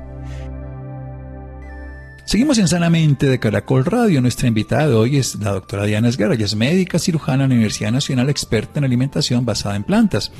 Seguimos 2.31 2.59
en 2.59 2.69
Sanamente 2.69 3.27
de 3.27 3.39
Caracol 3.39 3.83
Radio. 3.83 4.21
Nuestra 4.21 4.47
invitada 4.47 4.87
de 4.87 4.93
hoy 4.93 5.17
es 5.17 5.35
la 5.35 5.51
doctora 5.51 5.83
Diana 5.83 6.07
Esguerra. 6.07 6.35
Ella 6.35 6.45
es 6.45 6.55
médica 6.55 6.97
cirujana 6.97 7.45
la 7.45 7.53
Universidad 7.53 7.91
Nacional, 7.91 8.29
experta 8.29 8.79
en 8.79 8.85
alimentación 8.85 9.45
basada 9.45 9.75
en 9.75 9.83
plantas. 9.83 10.31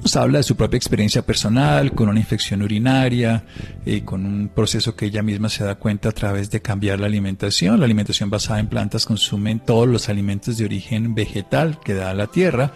Nos 0.00 0.14
habla 0.14 0.38
de 0.38 0.44
su 0.44 0.54
propia 0.54 0.76
experiencia 0.76 1.26
personal 1.26 1.92
con 1.92 2.08
una 2.08 2.20
infección 2.20 2.62
urinaria 2.62 3.42
y 3.84 4.02
con 4.02 4.24
un 4.24 4.48
proceso 4.48 4.94
que 4.94 5.06
ella 5.06 5.24
misma 5.24 5.48
se 5.48 5.64
da 5.64 5.74
cuenta 5.74 6.10
a 6.10 6.12
través 6.12 6.52
de 6.52 6.62
cambiar 6.62 7.00
la 7.00 7.06
alimentación. 7.06 7.80
La 7.80 7.86
alimentación 7.86 8.30
basada 8.30 8.60
en 8.60 8.68
plantas 8.68 9.04
consume 9.04 9.58
todos 9.58 9.88
los 9.88 10.08
alimentos 10.08 10.56
de 10.56 10.66
origen 10.66 11.16
vegetal 11.16 11.80
que 11.84 11.94
da 11.94 12.14
la 12.14 12.28
tierra 12.28 12.72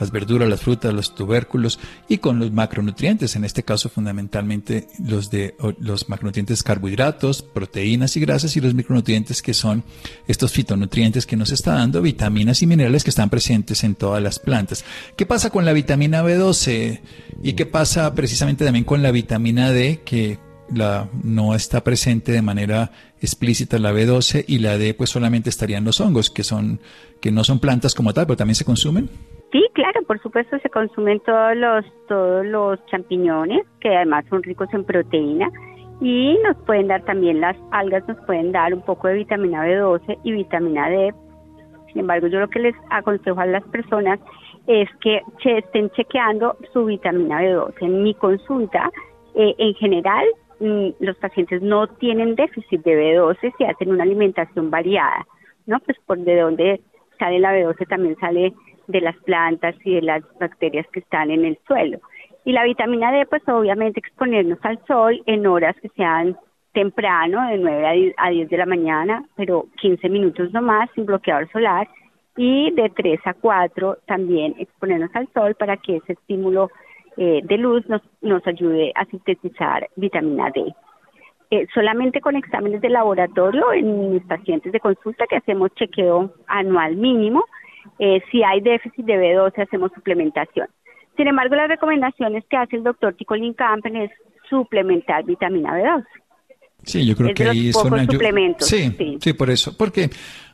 las 0.00 0.10
verduras, 0.10 0.48
las 0.48 0.60
frutas, 0.60 0.92
los 0.92 1.14
tubérculos 1.14 1.78
y 2.08 2.18
con 2.18 2.38
los 2.38 2.50
macronutrientes, 2.52 3.36
en 3.36 3.44
este 3.44 3.62
caso 3.62 3.88
fundamentalmente 3.88 4.88
los 5.04 5.30
de 5.30 5.54
los 5.78 6.08
macronutrientes 6.08 6.62
carbohidratos, 6.62 7.42
proteínas 7.42 8.16
y 8.16 8.20
grasas 8.20 8.56
y 8.56 8.60
los 8.60 8.74
micronutrientes 8.74 9.42
que 9.42 9.54
son 9.54 9.84
estos 10.26 10.52
fitonutrientes 10.52 11.26
que 11.26 11.36
nos 11.36 11.52
está 11.52 11.74
dando 11.74 12.02
vitaminas 12.02 12.62
y 12.62 12.66
minerales 12.66 13.04
que 13.04 13.10
están 13.10 13.30
presentes 13.30 13.84
en 13.84 13.94
todas 13.94 14.22
las 14.22 14.38
plantas. 14.38 14.84
¿Qué 15.16 15.26
pasa 15.26 15.50
con 15.50 15.64
la 15.64 15.72
vitamina 15.72 16.22
B12 16.22 17.00
y 17.42 17.52
qué 17.52 17.66
pasa 17.66 18.14
precisamente 18.14 18.64
también 18.64 18.84
con 18.84 19.02
la 19.02 19.10
vitamina 19.10 19.70
D 19.70 20.00
que 20.04 20.38
la, 20.72 21.08
no 21.22 21.54
está 21.54 21.82
presente 21.82 22.32
de 22.32 22.42
manera 22.42 22.92
explícita 23.20 23.78
la 23.78 23.92
B12 23.92 24.44
y 24.46 24.58
la 24.58 24.78
D 24.78 24.94
pues 24.94 25.10
solamente 25.10 25.50
estarían 25.50 25.84
los 25.84 26.00
hongos 26.00 26.30
que 26.30 26.44
son 26.44 26.80
que 27.20 27.30
no 27.30 27.44
son 27.44 27.58
plantas 27.58 27.94
como 27.94 28.14
tal, 28.14 28.26
pero 28.26 28.38
también 28.38 28.54
se 28.54 28.64
consumen. 28.64 29.10
Sí, 29.52 29.66
claro, 29.74 30.02
por 30.06 30.20
supuesto 30.20 30.58
se 30.60 30.70
consumen 30.70 31.18
todos 31.20 31.56
los 31.56 31.84
todos 32.06 32.46
los 32.46 32.86
champiñones 32.86 33.66
que 33.80 33.96
además 33.96 34.24
son 34.30 34.44
ricos 34.44 34.68
en 34.72 34.84
proteína 34.84 35.50
y 36.00 36.38
nos 36.44 36.56
pueden 36.64 36.86
dar 36.86 37.02
también 37.04 37.40
las 37.40 37.56
algas 37.72 38.06
nos 38.06 38.18
pueden 38.26 38.52
dar 38.52 38.72
un 38.72 38.82
poco 38.82 39.08
de 39.08 39.14
vitamina 39.14 39.66
B12 39.66 40.18
y 40.22 40.32
vitamina 40.32 40.88
D. 40.88 41.12
Sin 41.88 42.00
embargo, 42.00 42.28
yo 42.28 42.38
lo 42.38 42.48
que 42.48 42.60
les 42.60 42.76
aconsejo 42.90 43.40
a 43.40 43.46
las 43.46 43.64
personas 43.64 44.20
es 44.68 44.88
que 45.00 45.20
estén 45.44 45.90
chequeando 45.90 46.56
su 46.72 46.84
vitamina 46.84 47.42
B12. 47.42 47.74
En 47.80 48.02
mi 48.04 48.14
consulta, 48.14 48.90
eh, 49.34 49.54
en 49.58 49.74
general, 49.74 50.24
mm, 50.60 50.90
los 51.00 51.16
pacientes 51.16 51.60
no 51.60 51.88
tienen 51.88 52.36
déficit 52.36 52.82
de 52.84 52.94
B12 52.94 53.52
si 53.58 53.64
hacen 53.64 53.90
una 53.90 54.04
alimentación 54.04 54.70
variada, 54.70 55.26
¿no? 55.66 55.80
Pues 55.80 55.98
por 56.06 56.18
de 56.18 56.40
dónde 56.40 56.80
sale 57.18 57.40
la 57.40 57.52
B12 57.52 57.86
también 57.88 58.16
sale 58.20 58.54
de 58.90 59.00
las 59.00 59.16
plantas 59.18 59.74
y 59.84 59.94
de 59.94 60.02
las 60.02 60.22
bacterias 60.38 60.86
que 60.92 61.00
están 61.00 61.30
en 61.30 61.44
el 61.44 61.58
suelo. 61.66 61.98
Y 62.44 62.52
la 62.52 62.64
vitamina 62.64 63.12
D, 63.12 63.26
pues 63.26 63.46
obviamente 63.48 64.00
exponernos 64.00 64.58
al 64.62 64.78
sol 64.86 65.22
en 65.26 65.46
horas 65.46 65.76
que 65.80 65.88
sean 65.90 66.36
temprano, 66.72 67.46
de 67.48 67.58
9 67.58 68.14
a 68.16 68.30
10 68.30 68.48
de 68.48 68.56
la 68.56 68.66
mañana, 68.66 69.24
pero 69.36 69.66
15 69.80 70.08
minutos 70.08 70.52
no 70.52 70.62
más, 70.62 70.88
sin 70.94 71.04
bloqueador 71.04 71.50
solar, 71.50 71.88
y 72.36 72.70
de 72.72 72.88
3 72.90 73.20
a 73.24 73.34
4 73.34 73.98
también 74.06 74.54
exponernos 74.58 75.10
al 75.14 75.28
sol 75.34 75.54
para 75.56 75.76
que 75.76 75.96
ese 75.96 76.12
estímulo 76.12 76.70
eh, 77.16 77.40
de 77.42 77.58
luz 77.58 77.86
nos, 77.88 78.02
nos 78.22 78.46
ayude 78.46 78.92
a 78.94 79.04
sintetizar 79.06 79.88
vitamina 79.96 80.50
D. 80.50 80.72
Eh, 81.52 81.66
solamente 81.74 82.20
con 82.20 82.36
exámenes 82.36 82.80
de 82.80 82.88
laboratorio 82.90 83.72
en 83.72 84.12
mis 84.12 84.22
pacientes 84.22 84.72
de 84.72 84.78
consulta 84.78 85.26
que 85.26 85.36
hacemos 85.36 85.74
chequeo 85.74 86.32
anual 86.46 86.94
mínimo. 86.94 87.44
Eh, 88.02 88.22
si 88.32 88.42
hay 88.42 88.62
déficit 88.62 89.04
de 89.04 89.14
B12 89.14 89.62
hacemos 89.62 89.92
suplementación. 89.94 90.66
Sin 91.18 91.28
embargo, 91.28 91.54
las 91.54 91.68
recomendaciones 91.68 92.44
que 92.48 92.56
hace 92.56 92.76
el 92.76 92.82
doctor 92.82 93.14
Ticolin 93.14 93.52
Campen 93.52 93.94
es 93.96 94.10
suplementar 94.48 95.22
vitamina 95.24 95.74
B12. 95.74 96.06
Sí, 96.82 97.06
yo 97.06 97.14
creo 97.14 97.34
que 97.34 97.44
ahí 97.44 97.68
es 97.68 97.76
una 97.76 98.06
suplementos. 98.06 98.66
Sí, 98.66 98.90
sí, 98.96 99.18
sí, 99.20 99.32
por 99.34 99.50
eso, 99.50 99.76
porque 99.76 100.08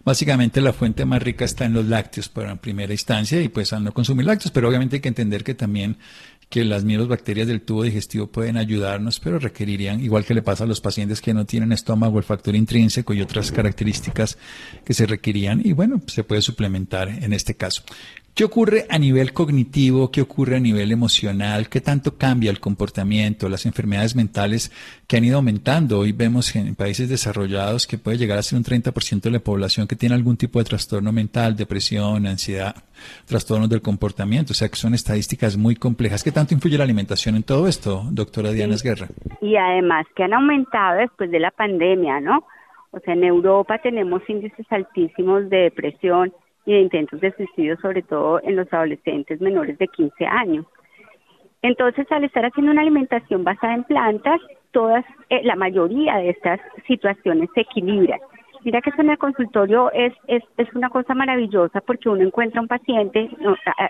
básicamente 0.05 0.61
la 0.61 0.73
fuente 0.73 1.05
más 1.05 1.23
rica 1.23 1.45
está 1.45 1.67
en 1.67 1.75
los 1.75 1.87
lácteos 1.87 2.29
para 2.29 2.51
en 2.51 2.59
primera 2.59 2.93
instancia 2.93 3.41
y 3.41 3.49
pues 3.49 3.73
al 3.73 3.85
no 3.85 3.93
consumir 3.93 4.27
lácteos, 4.27 4.51
pero 4.51 4.69
obviamente 4.69 4.97
hay 4.97 5.03
que 5.03 5.09
entender 5.09 5.45
que 5.45 5.55
también 5.55 5.97
que 6.49 6.65
las 6.65 6.85
bacterias 7.09 7.49
del 7.49 7.63
tubo 7.63 7.83
digestivo 7.83 8.29
pueden 8.29 8.57
ayudarnos, 8.57 9.21
pero 9.21 9.39
requerirían, 9.39 10.03
igual 10.03 10.25
que 10.25 10.35
le 10.35 10.43
pasa 10.43 10.65
a 10.65 10.67
los 10.67 10.81
pacientes 10.81 11.21
que 11.21 11.35
no 11.35 11.45
tienen 11.45 11.73
estómago, 11.73 12.19
el 12.19 12.25
factor 12.25 12.55
intrínseco 12.55 13.15
y 13.15 13.21
otras 13.21 13.51
características 13.53 14.39
que 14.85 14.95
se 14.95 15.07
requerían, 15.07 15.61
y 15.65 15.73
bueno, 15.73 16.01
se 16.07 16.25
puede 16.25 16.43
suplementar 16.43 17.09
en 17.09 17.33
este 17.33 17.55
caso. 17.55 17.83
¿Qué 18.37 18.45
ocurre 18.45 18.85
a 18.91 18.99
nivel 18.99 19.33
cognitivo? 19.33 20.11
¿Qué 20.11 20.21
ocurre 20.21 20.57
a 20.57 20.61
nivel 20.61 20.93
emocional? 20.93 21.71
¿Qué 21.71 21.81
tanto 21.81 22.19
cambia 22.19 22.51
el 22.51 22.61
comportamiento? 22.61 23.49
Las 23.49 23.65
enfermedades 23.65 24.15
mentales 24.15 24.71
que 25.09 25.17
han 25.17 25.25
ido 25.25 25.37
aumentando. 25.37 26.01
Hoy 26.01 26.13
vemos 26.13 26.55
en 26.55 26.75
países 26.75 27.09
desarrollados 27.09 27.87
que 27.87 27.97
puede 27.97 28.19
llegar 28.19 28.37
a 28.37 28.43
ser 28.43 28.59
un 28.59 28.65
30% 28.65 29.23
de 29.23 29.31
la 29.31 29.39
población 29.39 29.87
que 29.87 29.97
tiene 29.97 30.15
algún 30.15 30.37
tipo 30.37 30.59
de 30.59 30.67
trastorno 30.67 31.13
mental, 31.13 31.57
depresión, 31.57 32.27
ansiedad, 32.27 32.75
trastornos 33.25 33.71
del 33.71 33.81
comportamiento. 33.81 34.53
O 34.53 34.55
sea 34.55 34.69
que 34.69 34.77
son 34.77 34.93
estadísticas 34.93 35.57
muy 35.57 35.75
complejas. 35.75 36.23
¿Qué 36.23 36.31
tanto 36.31 36.53
influye 36.53 36.77
la 36.77 36.85
alimentación 36.85 37.37
en 37.37 37.43
todo 37.43 37.67
esto, 37.67 38.03
doctora 38.11 38.51
Diana 38.51 38.75
Esguerra? 38.75 39.09
Y 39.41 39.57
además 39.57 40.05
que 40.15 40.25
han 40.25 40.35
aumentado 40.35 40.99
después 40.99 41.31
de 41.31 41.41
la 41.41 41.53
pandemia, 41.53 42.21
¿no? 42.21 42.45
O 42.91 43.01
sea, 43.01 43.15
en 43.15 43.25
Europa 43.25 43.79
tenemos 43.79 44.21
índices 44.29 44.67
altísimos 44.69 45.49
de 45.49 45.57
depresión 45.57 46.35
y 46.67 46.73
de 46.73 46.81
intentos 46.81 47.21
de 47.21 47.33
suicidio, 47.33 47.77
sobre 47.79 48.03
todo 48.03 48.41
en 48.43 48.57
los 48.57 48.71
adolescentes 48.73 49.41
menores 49.41 49.79
de 49.79 49.89
15 49.89 50.27
años. 50.27 50.67
Entonces, 51.63 52.07
al 52.11 52.25
estar 52.25 52.45
haciendo 52.45 52.73
una 52.73 52.83
alimentación 52.83 53.45
basada 53.45 53.75
en 53.75 53.85
plantas, 53.85 54.41
todas, 54.73 55.05
eh, 55.31 55.41
la 55.45 55.57
mayoría 55.57 56.17
de 56.17 56.31
estas 56.31 56.61
situaciones 56.87 57.49
se 57.55 57.63
equilibran. 57.63 58.21
Mira 58.63 58.81
que 58.83 58.91
eso 58.91 59.01
en 59.01 59.11
el 59.11 59.19
consultorio 59.19 59.93
es, 59.93 60.13
es, 60.27 60.43
es 60.57 60.73
una 60.75 60.91
cosa 60.91 61.15
maravillosa 61.15 61.81
porque 61.81 62.09
uno 62.09 62.23
encuentra 62.23 62.61
un 62.61 62.67
paciente, 62.67 63.31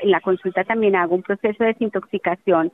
en 0.00 0.10
la 0.10 0.20
consulta 0.20 0.64
también 0.64 0.96
hago 0.96 1.14
un 1.14 1.22
proceso 1.22 1.64
de 1.64 1.72
desintoxicación 1.72 2.70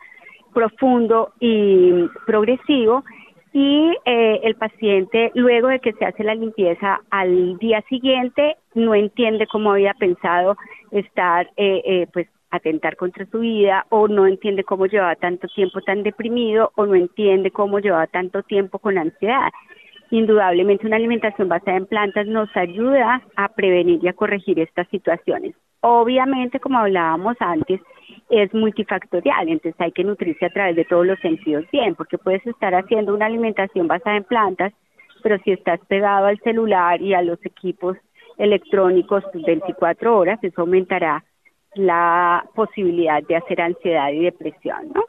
profundo 0.53 1.33
y 1.41 2.07
progresivo 2.27 3.05
y 3.53 3.95
eh, 4.07 4.41
el 4.45 4.55
paciente 4.55 5.31
luego 5.35 5.69
de 5.69 5.81
que 5.81 5.93
se 5.93 6.07
hace 6.07 6.25
la 6.25 6.35
limpieza 6.35 7.01
al 7.11 7.59
día 7.59 7.83
siguiente 7.89 8.57
no 8.75 8.95
entiende 8.95 9.47
cómo 9.47 9.73
había 9.73 9.93
pensado 9.95 10.57
estar 10.91 11.51
eh, 11.57 11.83
eh, 11.85 12.07
pues 12.13 12.29
atentar 12.51 12.97
contra 12.97 13.27
su 13.27 13.41
vida 13.41 13.87
o 13.91 14.09
no 14.09 14.27
entiende 14.27 14.65
cómo 14.65 14.87
llevaba 14.87 15.17
tanto 15.17 15.49
tiempo 15.49 15.81
tan 15.83 16.03
deprimido 16.03 16.71
o 16.77 16.87
no 16.87 16.95
entiende 16.95 17.51
cómo 17.51 17.79
llevaba 17.79 18.07
tanto 18.07 18.43
tiempo 18.43 18.79
con 18.79 18.99
ansiedad. 18.99 19.51
Indudablemente 20.11 20.87
una 20.87 20.97
alimentación 20.97 21.49
basada 21.49 21.79
en 21.79 21.87
plantas 21.87 22.27
nos 22.27 22.55
ayuda 22.55 23.23
a 23.37 23.49
prevenir 23.49 24.01
y 24.03 24.09
a 24.09 24.13
corregir 24.13 24.59
estas 24.61 24.87
situaciones. 24.89 25.55
Obviamente, 25.83 26.61
como 26.61 26.79
hablábamos 26.79 27.37
antes, 27.41 27.81
es 28.31 28.55
multifactorial, 28.55 29.49
entonces 29.49 29.81
hay 29.81 29.93
que 29.93 30.05
nutrirse 30.05 30.47
a 30.47 30.51
través 30.51 30.77
de 30.77 30.85
todos 30.85 31.05
los 31.05 31.19
sentidos 31.21 31.65
bien, 31.73 31.95
porque 31.95 32.19
puedes 32.19 32.47
estar 32.47 32.75
haciendo 32.75 33.15
una 33.15 33.27
alimentación 33.27 33.89
basada 33.89 34.17
en 34.17 34.25
plantas, 34.25 34.73
pero 35.23 35.39
si 35.45 35.51
estás 35.53 35.81
pegado 35.89 36.27
al 36.27 36.39
celular 36.41 37.03
y 37.03 37.15
a 37.15 37.23
los 37.23 37.45
equipos 37.45 37.97
electrónicos 38.39 39.25
24 39.35 40.17
horas, 40.17 40.39
eso 40.43 40.63
aumentará 40.63 41.25
la 41.75 42.45
posibilidad 42.55 43.23
de 43.23 43.37
hacer 43.37 43.61
ansiedad 43.61 44.11
y 44.13 44.21
depresión, 44.21 44.93
¿no? 44.95 45.03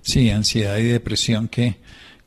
Sí, 0.00 0.30
ansiedad 0.30 0.78
y 0.78 0.88
depresión 0.88 1.48
que 1.48 1.76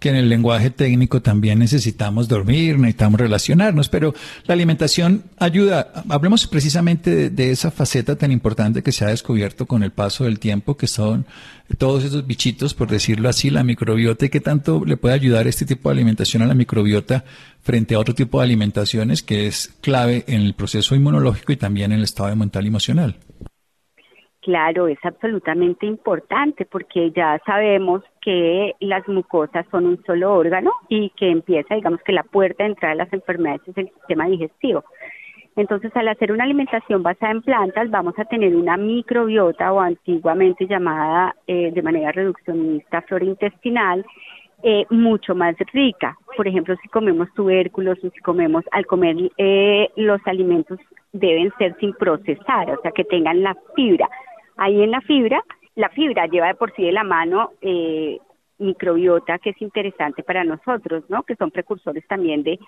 que 0.05 0.09
en 0.09 0.17
el 0.17 0.29
lenguaje 0.29 0.69
técnico 0.69 1.23
también 1.23 1.57
necesitamos 1.57 2.27
dormir, 2.27 2.77
necesitamos 2.77 3.19
relacionarnos, 3.19 3.89
pero 3.89 4.13
la 4.45 4.53
alimentación 4.53 5.23
ayuda. 5.39 5.91
Hablemos 6.09 6.45
precisamente 6.45 7.31
de, 7.31 7.49
esa 7.49 7.71
faceta 7.71 8.15
tan 8.15 8.31
importante 8.31 8.83
que 8.83 8.91
se 8.91 9.03
ha 9.03 9.07
descubierto 9.07 9.65
con 9.65 9.81
el 9.81 9.89
paso 9.89 10.25
del 10.25 10.37
tiempo, 10.37 10.77
que 10.77 10.85
son 10.85 11.25
todos 11.79 12.03
esos 12.03 12.27
bichitos, 12.27 12.75
por 12.75 12.87
decirlo 12.87 13.29
así, 13.29 13.49
la 13.49 13.63
microbiota, 13.63 14.27
y 14.27 14.29
qué 14.29 14.41
tanto 14.41 14.85
le 14.85 14.95
puede 14.95 15.15
ayudar 15.15 15.47
este 15.47 15.65
tipo 15.65 15.89
de 15.89 15.93
alimentación 15.93 16.43
a 16.43 16.45
la 16.45 16.53
microbiota 16.53 17.25
frente 17.63 17.95
a 17.95 17.99
otro 17.99 18.13
tipo 18.13 18.37
de 18.37 18.43
alimentaciones 18.43 19.23
que 19.23 19.47
es 19.47 19.73
clave 19.81 20.23
en 20.27 20.41
el 20.41 20.53
proceso 20.53 20.93
inmunológico 20.93 21.51
y 21.51 21.57
también 21.57 21.93
en 21.93 21.97
el 21.97 22.03
estado 22.03 22.35
mental 22.35 22.65
y 22.65 22.67
emocional. 22.67 23.17
Claro, 24.45 24.87
es 24.87 24.99
absolutamente 25.01 25.87
importante 25.87 26.67
porque 26.67 27.09
ya 27.09 27.41
sabemos 27.47 28.03
que 28.21 28.75
las 28.79 29.07
mucosas 29.07 29.65
son 29.71 29.87
un 29.87 30.03
solo 30.05 30.35
órgano 30.35 30.71
y 30.87 31.09
que 31.17 31.31
empieza, 31.31 31.73
digamos 31.73 31.99
que 32.03 32.11
la 32.11 32.21
puerta 32.21 32.63
de 32.63 32.69
entrada 32.69 32.93
de 32.93 32.97
las 32.99 33.11
enfermedades 33.13 33.67
es 33.69 33.75
el 33.75 33.89
sistema 33.89 34.27
digestivo. 34.27 34.83
Entonces, 35.55 35.91
al 35.95 36.09
hacer 36.09 36.31
una 36.31 36.43
alimentación 36.43 37.01
basada 37.01 37.31
en 37.31 37.41
plantas, 37.41 37.89
vamos 37.89 38.13
a 38.19 38.25
tener 38.25 38.55
una 38.55 38.77
microbiota 38.77 39.73
o 39.73 39.79
antiguamente 39.79 40.67
llamada 40.67 41.35
eh, 41.47 41.71
de 41.71 41.81
manera 41.81 42.11
reduccionista 42.11 43.01
flora 43.01 43.25
intestinal 43.25 44.05
eh, 44.61 44.85
mucho 44.91 45.33
más 45.33 45.55
rica. 45.73 46.15
Por 46.37 46.47
ejemplo, 46.47 46.75
si 46.83 46.87
comemos 46.89 47.33
tubérculos 47.33 47.97
o 48.03 48.11
si 48.11 48.19
comemos, 48.19 48.63
al 48.71 48.85
comer 48.85 49.15
eh, 49.39 49.89
los 49.95 50.21
alimentos 50.27 50.77
deben 51.13 51.51
ser 51.57 51.75
sin 51.79 51.93
procesar, 51.93 52.69
o 52.69 52.79
sea, 52.83 52.91
que 52.91 53.05
tengan 53.05 53.41
la 53.41 53.57
fibra 53.75 54.07
Ahí 54.57 54.81
en 54.81 54.91
la 54.91 55.01
fibra, 55.01 55.43
la 55.75 55.89
fibra 55.89 56.27
lleva 56.27 56.47
de 56.47 56.55
por 56.55 56.73
sí 56.75 56.83
de 56.83 56.91
la 56.91 57.03
mano 57.03 57.51
eh, 57.61 58.19
microbiota 58.57 59.39
que 59.39 59.51
es 59.51 59.61
interesante 59.61 60.23
para 60.23 60.43
nosotros, 60.43 61.03
¿no? 61.09 61.23
Que 61.23 61.35
son 61.35 61.51
precursores 61.51 62.07
también 62.07 62.43
de, 62.43 62.59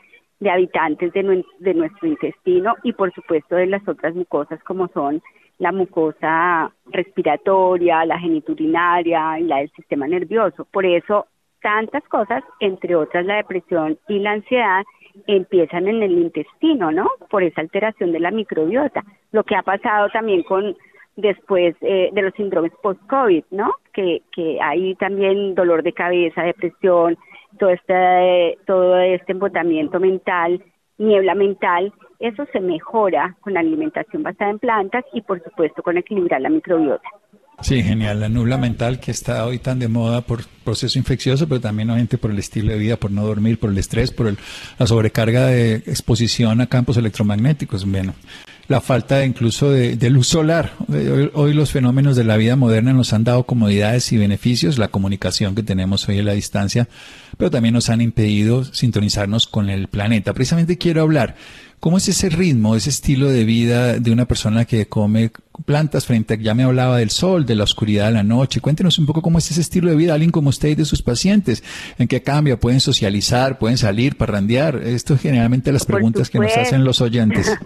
habitantes 0.50 1.13
de, 1.13 1.43
de 1.60 1.73
nuestro 1.73 2.08
intestino 2.08 2.76
y 2.84 2.93
por 2.93 3.13
supuesto 3.13 3.56
de 3.56 3.67
las 3.67 3.88
otras 3.88 4.13
mucosas 4.15 4.62
como 4.63 4.88
son 4.89 5.21
la 5.60 5.71
mucosa 5.71 6.71
respiratoria, 6.86 8.06
la 8.06 8.19
geniturinaria 8.19 9.39
y 9.39 9.43
la 9.43 9.58
del 9.58 9.71
sistema 9.71 10.08
nervioso. 10.08 10.67
Por 10.71 10.86
eso 10.86 11.26
tantas 11.62 12.04
cosas, 12.10 12.43
entre 12.60 12.95
otras 12.95 13.26
la 13.26 13.38
depresión 13.38 13.97
y 14.08 14.19
la 14.19 14.34
ansiedad, 14.34 14.84
empiezan 15.26 15.88
en 15.88 16.04
el 16.04 16.12
intestino, 16.12 16.91
¿no? 16.91 17.10
Por 17.30 17.43
esa 17.43 17.62
alteración 17.62 18.12
de 18.12 18.19
la 18.19 18.30
microbiota. 18.30 19.04
Lo 19.32 19.43
que 19.43 19.56
ha 19.56 19.63
pasado 19.63 20.10
también 20.10 20.43
con 20.43 20.76
después 21.17 21.75
eh, 21.82 22.10
de 22.13 22.21
los 22.21 22.34
síndromes 22.36 22.71
post-COVID, 22.82 23.43
¿no? 23.51 23.73
Que, 23.91 24.21
que 24.34 24.60
hay 24.62 24.95
también 24.95 25.56
dolor 25.56 25.84
de 25.84 25.91
cabeza, 25.91 26.43
depresión, 26.43 27.17
todo 27.60 27.71
este, 27.71 28.58
todo 28.65 28.99
este 28.99 29.34
embotamiento 29.34 29.99
mental, 29.99 30.63
niebla 30.97 31.36
mental, 31.36 31.91
eso 32.19 32.45
se 32.53 32.60
mejora 32.60 33.36
con 33.41 33.53
la 33.53 33.60
alimentación 33.60 34.23
basada 34.23 34.51
en 34.51 34.60
plantas 34.60 35.03
y 35.13 35.21
por 35.21 35.43
supuesto 35.43 35.84
con 35.84 35.97
equilibrar 35.97 36.41
la 36.41 36.49
microbiota. 36.49 37.10
Sí, 37.62 37.82
genial. 37.82 38.19
La 38.19 38.30
nubla 38.30 38.58
mental 38.58 38.99
que 38.99 39.10
está 39.10 39.43
hoy 39.45 39.58
tan 39.58 39.80
de 39.80 39.88
moda 39.88 40.21
por 40.21 40.45
proceso 40.63 40.99
infeccioso, 40.99 41.47
pero 41.47 41.60
también 41.60 41.89
obviamente 41.89 42.19
por 42.19 42.30
el 42.30 42.38
estilo 42.38 42.71
de 42.71 42.77
vida, 42.77 42.97
por 42.97 43.10
no 43.10 43.25
dormir, 43.25 43.60
por 43.60 43.71
el 43.71 43.77
estrés, 43.80 44.12
por 44.12 44.32
la 44.77 44.88
sobrecarga 44.88 45.47
de 45.47 45.77
exposición 45.77 46.62
a 46.62 46.67
campos 46.67 46.97
electromagnéticos. 46.97 47.89
Bueno, 47.89 48.13
la 48.67 48.82
falta 48.82 49.23
incluso 49.23 49.71
de, 49.71 50.10
luz 50.10 50.27
solar. 50.27 50.73
Hoy, 51.34 51.53
los 51.53 51.71
fenómenos 51.71 52.15
de 52.15 52.25
la 52.25 52.38
vida 52.38 52.56
moderna 52.56 52.93
nos 52.93 53.13
han 53.13 53.23
dado 53.23 53.45
comodidades 53.45 54.12
y 54.12 54.17
beneficios, 54.17 54.77
la 54.77 54.89
comunicación 54.89 55.56
que 55.56 55.63
tenemos 55.63 56.08
hoy 56.10 56.19
a 56.19 56.23
la 56.23 56.34
distancia, 56.34 56.88
pero 57.38 57.49
también 57.49 57.73
nos 57.73 57.89
han 57.89 58.01
impedido 58.01 58.65
sintonizarnos 58.65 59.47
con 59.47 59.69
el 59.69 59.88
planeta. 59.88 60.34
Precisamente 60.34 60.77
quiero 60.77 61.01
hablar, 61.01 61.36
¿cómo 61.80 61.97
es 61.97 62.10
ese 62.10 62.30
ritmo, 62.30 62.75
ese 62.75 62.89
estilo 62.89 63.30
de 63.30 63.45
vida 63.45 63.99
de 63.99 64.12
una 64.12 64.25
persona 64.25 64.65
que 64.65 64.88
come 64.88 65.32
plantas 65.65 66.06
frente 66.06 66.34
a, 66.34 66.38
ya 66.38 66.53
me 66.53 66.63
hablaba 66.63 66.97
del 66.97 67.10
sol, 67.10 67.45
de 67.45 67.56
la 67.56 67.63
oscuridad 67.63 68.08
de 68.08 68.13
la 68.13 68.23
noche? 68.23 68.60
Cuéntenos 68.60 68.99
un 68.99 69.06
poco 69.06 69.21
cómo 69.21 69.38
es 69.38 69.49
ese 69.49 69.62
estilo 69.62 69.89
de 69.89 69.95
vida, 69.95 70.13
alguien 70.13 70.32
como 70.32 70.49
usted 70.49 70.69
y 70.69 70.75
de 70.75 70.84
sus 70.84 71.01
pacientes, 71.01 71.63
en 71.97 72.10
qué 72.10 72.21
cambia, 72.21 72.60
pueden 72.60 72.82
socializar, 72.82 73.60
pueden 73.60 73.77
salir, 73.77 74.17
parrandear. 74.17 74.75
Esto 74.75 75.13
es 75.13 75.21
generalmente 75.21 75.71
las 75.71 75.86
preguntas 75.86 76.30
que 76.30 76.39
nos 76.39 76.56
hacen 76.58 76.84
los 76.84 76.99
oyentes. 76.99 77.49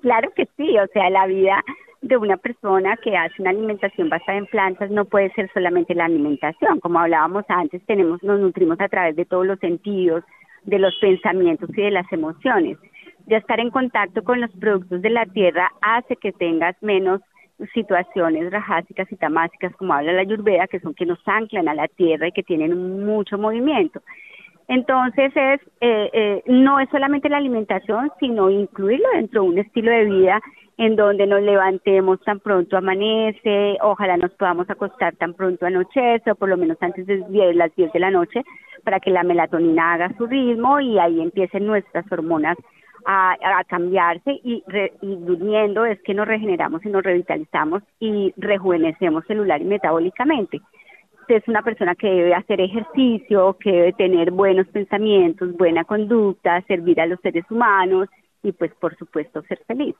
Claro 0.00 0.30
que 0.34 0.48
sí, 0.56 0.78
o 0.78 0.86
sea, 0.92 1.10
la 1.10 1.26
vida 1.26 1.62
de 2.00 2.16
una 2.16 2.38
persona 2.38 2.96
que 2.96 3.16
hace 3.16 3.42
una 3.42 3.50
alimentación 3.50 4.08
basada 4.08 4.38
en 4.38 4.46
plantas 4.46 4.90
no 4.90 5.04
puede 5.04 5.30
ser 5.32 5.50
solamente 5.52 5.94
la 5.94 6.06
alimentación, 6.06 6.80
como 6.80 6.98
hablábamos 6.98 7.44
antes, 7.48 7.84
tenemos 7.86 8.22
nos 8.22 8.40
nutrimos 8.40 8.80
a 8.80 8.88
través 8.88 9.16
de 9.16 9.26
todos 9.26 9.46
los 9.46 9.58
sentidos, 9.58 10.24
de 10.64 10.78
los 10.78 10.94
pensamientos 11.00 11.68
y 11.76 11.82
de 11.82 11.90
las 11.90 12.10
emociones. 12.12 12.78
Ya 13.26 13.38
estar 13.38 13.60
en 13.60 13.70
contacto 13.70 14.24
con 14.24 14.40
los 14.40 14.50
productos 14.52 15.02
de 15.02 15.10
la 15.10 15.26
tierra 15.26 15.70
hace 15.82 16.16
que 16.16 16.32
tengas 16.32 16.74
menos 16.82 17.20
situaciones 17.74 18.50
rajásicas 18.50 19.10
y 19.12 19.16
tamásicas, 19.16 19.74
como 19.76 19.92
habla 19.92 20.12
la 20.12 20.22
Ayurveda, 20.22 20.66
que 20.66 20.80
son 20.80 20.94
que 20.94 21.04
nos 21.04 21.18
anclan 21.26 21.68
a 21.68 21.74
la 21.74 21.88
tierra 21.88 22.28
y 22.28 22.32
que 22.32 22.42
tienen 22.42 23.04
mucho 23.04 23.36
movimiento. 23.36 24.00
Entonces 24.70 25.32
es 25.34 25.60
eh, 25.80 26.10
eh, 26.12 26.42
no 26.46 26.78
es 26.78 26.88
solamente 26.90 27.28
la 27.28 27.38
alimentación, 27.38 28.12
sino 28.20 28.50
incluirlo 28.50 29.08
dentro 29.14 29.42
de 29.42 29.48
un 29.48 29.58
estilo 29.58 29.90
de 29.90 30.04
vida 30.04 30.40
en 30.78 30.94
donde 30.94 31.26
nos 31.26 31.42
levantemos 31.42 32.20
tan 32.20 32.38
pronto 32.38 32.76
amanece, 32.76 33.76
ojalá 33.82 34.16
nos 34.16 34.30
podamos 34.34 34.70
acostar 34.70 35.16
tan 35.16 35.34
pronto 35.34 35.66
anochece 35.66 36.30
o 36.30 36.36
por 36.36 36.48
lo 36.48 36.56
menos 36.56 36.78
antes 36.82 37.04
de 37.04 37.18
las 37.52 37.74
10 37.74 37.92
de 37.92 37.98
la 37.98 38.12
noche 38.12 38.44
para 38.84 39.00
que 39.00 39.10
la 39.10 39.24
melatonina 39.24 39.94
haga 39.94 40.16
su 40.16 40.28
ritmo 40.28 40.78
y 40.78 41.00
ahí 41.00 41.20
empiecen 41.20 41.66
nuestras 41.66 42.04
hormonas 42.12 42.56
a, 43.06 43.36
cambiarse 43.66 44.38
y, 44.44 44.62
y 45.02 45.16
durmiendo 45.16 45.84
es 45.84 46.00
que 46.02 46.14
nos 46.14 46.28
regeneramos 46.28 46.84
y 46.86 46.90
nos 46.90 47.02
revitalizamos 47.02 47.82
y 47.98 48.32
rejuvenecemos 48.36 49.24
celular 49.26 49.60
y 49.60 49.64
metabólicamente 49.64 50.60
es 51.36 51.46
una 51.48 51.62
persona 51.62 51.94
que 51.94 52.08
debe 52.08 52.34
hacer 52.34 52.60
ejercicio, 52.60 53.56
que 53.58 53.70
debe 53.70 53.92
tener 53.92 54.30
buenos 54.30 54.66
pensamientos, 54.68 55.56
buena 55.56 55.84
conducta, 55.84 56.62
servir 56.62 57.00
a 57.00 57.06
los 57.06 57.20
seres 57.20 57.44
humanos 57.50 58.08
y 58.42 58.52
pues 58.52 58.72
por 58.80 58.96
supuesto 58.96 59.42
ser 59.42 59.62
feliz. 59.66 59.94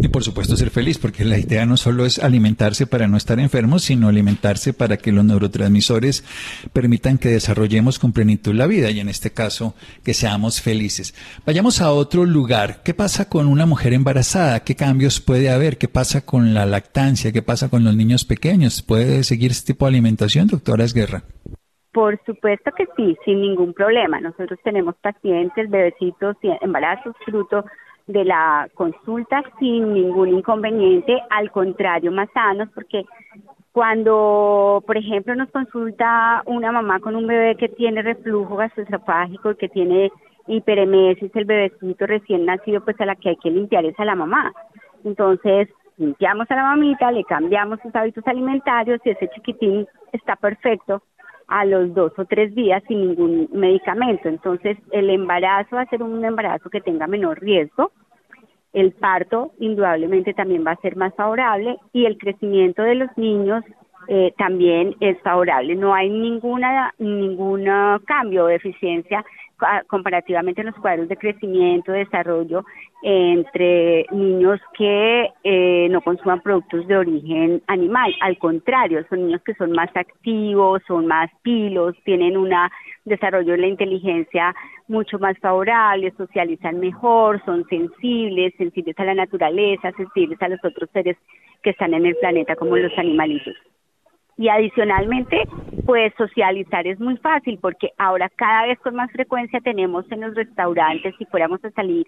Y 0.00 0.08
por 0.08 0.24
supuesto 0.24 0.56
ser 0.56 0.70
feliz, 0.70 0.98
porque 0.98 1.24
la 1.24 1.38
idea 1.38 1.66
no 1.66 1.76
solo 1.76 2.06
es 2.06 2.18
alimentarse 2.18 2.86
para 2.86 3.08
no 3.08 3.16
estar 3.16 3.38
enfermos, 3.38 3.82
sino 3.82 4.08
alimentarse 4.08 4.72
para 4.72 4.96
que 4.96 5.12
los 5.12 5.24
neurotransmisores 5.24 6.24
permitan 6.72 7.18
que 7.18 7.28
desarrollemos 7.28 7.98
con 7.98 8.12
plenitud 8.12 8.54
la 8.54 8.66
vida 8.66 8.90
y 8.90 9.00
en 9.00 9.08
este 9.08 9.30
caso 9.30 9.74
que 10.04 10.14
seamos 10.14 10.60
felices. 10.60 11.14
Vayamos 11.46 11.80
a 11.80 11.92
otro 11.92 12.24
lugar. 12.24 12.82
¿Qué 12.84 12.94
pasa 12.94 13.28
con 13.28 13.46
una 13.46 13.66
mujer 13.66 13.92
embarazada? 13.92 14.60
¿Qué 14.60 14.74
cambios 14.74 15.20
puede 15.20 15.50
haber? 15.50 15.78
¿Qué 15.78 15.88
pasa 15.88 16.24
con 16.24 16.54
la 16.54 16.66
lactancia? 16.66 17.32
¿Qué 17.32 17.42
pasa 17.42 17.68
con 17.68 17.84
los 17.84 17.94
niños 17.94 18.24
pequeños? 18.24 18.82
¿Puede 18.82 19.24
seguir 19.24 19.50
este 19.50 19.72
tipo 19.72 19.84
de 19.84 19.90
alimentación, 19.90 20.48
doctora 20.48 20.84
Esguerra? 20.84 21.22
Por 21.92 22.18
supuesto 22.24 22.70
que 22.76 22.86
sí, 22.96 23.16
sin 23.24 23.42
ningún 23.42 23.74
problema. 23.74 24.18
Nosotros 24.20 24.58
tenemos 24.64 24.94
pacientes, 25.02 25.68
bebecitos, 25.68 26.36
embarazos, 26.62 27.14
fruto 27.26 27.64
de 28.06 28.24
la 28.24 28.68
consulta 28.74 29.42
sin 29.58 29.94
ningún 29.94 30.28
inconveniente, 30.28 31.20
al 31.30 31.50
contrario, 31.50 32.10
más 32.12 32.28
sanos, 32.32 32.68
porque 32.74 33.04
cuando, 33.72 34.82
por 34.86 34.96
ejemplo, 34.96 35.34
nos 35.34 35.50
consulta 35.50 36.42
una 36.46 36.72
mamá 36.72 37.00
con 37.00 37.16
un 37.16 37.26
bebé 37.26 37.56
que 37.56 37.68
tiene 37.68 38.02
reflujo 38.02 38.56
gastroesofágico, 38.56 39.54
que 39.54 39.68
tiene 39.68 40.12
hiperemesis, 40.46 41.34
el 41.34 41.44
bebecito 41.44 42.06
recién 42.06 42.44
nacido, 42.44 42.84
pues 42.84 43.00
a 43.00 43.06
la 43.06 43.16
que 43.16 43.30
hay 43.30 43.36
que 43.36 43.50
limpiar 43.50 43.84
es 43.84 43.98
a 43.98 44.04
la 44.04 44.14
mamá. 44.14 44.52
Entonces, 45.04 45.68
limpiamos 45.96 46.50
a 46.50 46.56
la 46.56 46.64
mamita, 46.64 47.10
le 47.12 47.24
cambiamos 47.24 47.78
sus 47.82 47.94
hábitos 47.94 48.26
alimentarios 48.26 49.00
y 49.04 49.10
ese 49.10 49.28
chiquitín 49.28 49.86
está 50.12 50.36
perfecto 50.36 51.02
a 51.52 51.66
los 51.66 51.92
dos 51.92 52.12
o 52.16 52.24
tres 52.24 52.54
días 52.54 52.82
sin 52.88 53.08
ningún 53.08 53.46
medicamento. 53.52 54.26
Entonces, 54.26 54.78
el 54.90 55.10
embarazo 55.10 55.76
va 55.76 55.82
a 55.82 55.86
ser 55.90 56.02
un 56.02 56.24
embarazo 56.24 56.70
que 56.70 56.80
tenga 56.80 57.06
menor 57.06 57.40
riesgo. 57.40 57.92
El 58.72 58.92
parto 58.92 59.52
indudablemente 59.58 60.32
también 60.32 60.64
va 60.66 60.70
a 60.70 60.80
ser 60.80 60.96
más 60.96 61.14
favorable 61.14 61.76
y 61.92 62.06
el 62.06 62.16
crecimiento 62.16 62.82
de 62.82 62.94
los 62.94 63.10
niños 63.18 63.62
eh, 64.08 64.32
también 64.38 64.96
es 65.00 65.20
favorable. 65.20 65.74
No 65.74 65.92
hay 65.92 66.08
ninguna 66.08 66.94
ningún 66.98 67.68
cambio 68.06 68.44
o 68.44 68.48
deficiencia 68.48 69.22
comparativamente 69.86 70.60
en 70.60 70.68
los 70.68 70.76
cuadros 70.76 71.08
de 71.08 71.16
crecimiento, 71.16 71.92
desarrollo 71.92 72.64
entre 73.02 74.06
niños 74.12 74.60
que 74.76 75.28
eh, 75.42 75.88
no 75.90 76.00
consuman 76.00 76.40
productos 76.40 76.86
de 76.86 76.96
origen 76.96 77.62
animal. 77.66 78.14
Al 78.20 78.38
contrario, 78.38 79.04
son 79.08 79.26
niños 79.26 79.42
que 79.44 79.54
son 79.54 79.72
más 79.72 79.90
activos, 79.96 80.82
son 80.86 81.06
más 81.06 81.30
pilos, 81.42 81.96
tienen 82.04 82.36
un 82.36 82.50
desarrollo 83.04 83.52
de 83.52 83.58
la 83.58 83.66
inteligencia 83.66 84.54
mucho 84.86 85.18
más 85.18 85.36
favorable, 85.38 86.12
socializan 86.16 86.78
mejor, 86.78 87.42
son 87.44 87.64
sensibles, 87.68 88.54
sensibles 88.56 88.98
a 88.98 89.04
la 89.04 89.14
naturaleza, 89.14 89.90
sensibles 89.92 90.40
a 90.40 90.48
los 90.48 90.64
otros 90.64 90.88
seres 90.92 91.16
que 91.62 91.70
están 91.70 91.94
en 91.94 92.06
el 92.06 92.16
planeta 92.16 92.56
como 92.56 92.76
los 92.76 92.96
animalitos. 92.98 93.54
Y 94.36 94.48
adicionalmente, 94.48 95.42
pues 95.84 96.12
socializar 96.16 96.86
es 96.86 96.98
muy 96.98 97.16
fácil 97.18 97.58
porque 97.60 97.90
ahora 97.98 98.30
cada 98.34 98.66
vez 98.66 98.78
con 98.80 98.94
más 98.94 99.10
frecuencia 99.12 99.60
tenemos 99.60 100.10
en 100.10 100.22
los 100.22 100.34
restaurantes, 100.34 101.14
si 101.18 101.26
fuéramos 101.26 101.64
a 101.64 101.70
salir 101.70 102.06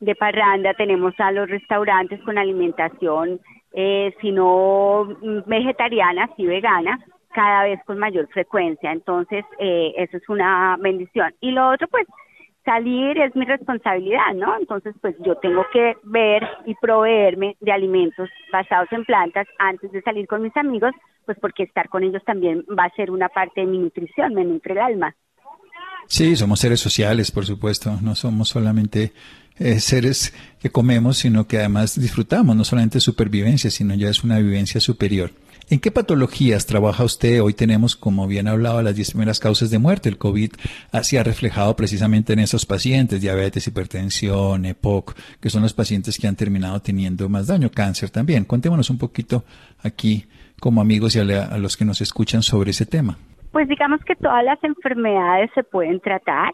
de 0.00 0.14
parranda, 0.16 0.74
tenemos 0.74 1.14
a 1.18 1.30
los 1.30 1.48
restaurantes 1.48 2.20
con 2.22 2.36
alimentación, 2.36 3.40
eh, 3.72 4.12
si 4.20 4.32
no 4.32 5.06
vegetariana, 5.46 6.28
si 6.36 6.44
vegana, 6.44 6.98
cada 7.32 7.64
vez 7.64 7.80
con 7.86 7.98
mayor 7.98 8.28
frecuencia. 8.28 8.90
Entonces, 8.90 9.44
eh, 9.58 9.94
eso 9.96 10.16
es 10.16 10.28
una 10.28 10.76
bendición. 10.80 11.32
Y 11.40 11.52
lo 11.52 11.70
otro, 11.70 11.86
pues, 11.88 12.06
salir 12.64 13.18
es 13.18 13.34
mi 13.34 13.44
responsabilidad, 13.44 14.34
¿no? 14.34 14.56
Entonces, 14.58 14.94
pues 15.00 15.16
yo 15.24 15.36
tengo 15.36 15.64
que 15.72 15.96
ver 16.04 16.42
y 16.66 16.74
proveerme 16.76 17.56
de 17.60 17.72
alimentos 17.72 18.28
basados 18.52 18.88
en 18.92 19.04
plantas 19.04 19.46
antes 19.58 19.90
de 19.92 20.02
salir 20.02 20.26
con 20.26 20.42
mis 20.42 20.56
amigos, 20.56 20.92
pues 21.24 21.38
porque 21.40 21.64
estar 21.64 21.88
con 21.88 22.04
ellos 22.04 22.22
también 22.24 22.64
va 22.78 22.84
a 22.84 22.94
ser 22.94 23.10
una 23.10 23.28
parte 23.28 23.62
de 23.62 23.66
mi 23.66 23.78
nutrición, 23.78 24.34
me 24.34 24.44
nutre 24.44 24.72
el 24.74 24.80
alma. 24.80 25.14
Sí, 26.06 26.36
somos 26.36 26.60
seres 26.60 26.80
sociales, 26.80 27.30
por 27.30 27.46
supuesto, 27.46 27.96
no 28.02 28.14
somos 28.14 28.48
solamente 28.48 29.12
eh, 29.58 29.80
seres 29.80 30.34
que 30.60 30.70
comemos, 30.70 31.18
sino 31.18 31.46
que 31.46 31.58
además 31.58 32.00
disfrutamos, 32.00 32.56
no 32.56 32.64
solamente 32.64 33.00
supervivencia, 33.00 33.70
sino 33.70 33.94
ya 33.94 34.08
es 34.08 34.24
una 34.24 34.38
vivencia 34.38 34.80
superior. 34.80 35.30
¿En 35.72 35.80
qué 35.80 35.90
patologías 35.90 36.66
trabaja 36.66 37.02
usted? 37.02 37.40
Hoy 37.40 37.54
tenemos, 37.54 37.96
como 37.96 38.26
bien 38.26 38.46
hablado, 38.46 38.82
las 38.82 38.94
10 38.94 39.12
primeras 39.12 39.40
causas 39.40 39.70
de 39.70 39.78
muerte. 39.78 40.10
El 40.10 40.18
COVID 40.18 40.52
se 41.00 41.18
ha 41.18 41.22
reflejado 41.22 41.74
precisamente 41.76 42.34
en 42.34 42.40
esos 42.40 42.66
pacientes, 42.66 43.22
diabetes, 43.22 43.66
hipertensión, 43.66 44.66
EPOC, 44.66 45.14
que 45.40 45.48
son 45.48 45.62
los 45.62 45.72
pacientes 45.72 46.18
que 46.18 46.28
han 46.28 46.36
terminado 46.36 46.82
teniendo 46.82 47.26
más 47.30 47.46
daño, 47.46 47.70
cáncer 47.70 48.10
también. 48.10 48.44
Cuéntenos 48.44 48.90
un 48.90 48.98
poquito 48.98 49.44
aquí, 49.82 50.26
como 50.60 50.82
amigos 50.82 51.16
y 51.16 51.20
a 51.20 51.56
los 51.56 51.78
que 51.78 51.86
nos 51.86 52.02
escuchan 52.02 52.42
sobre 52.42 52.72
ese 52.72 52.84
tema. 52.84 53.16
Pues 53.50 53.66
digamos 53.66 54.04
que 54.04 54.14
todas 54.14 54.44
las 54.44 54.62
enfermedades 54.62 55.48
se 55.54 55.62
pueden 55.62 56.00
tratar. 56.00 56.52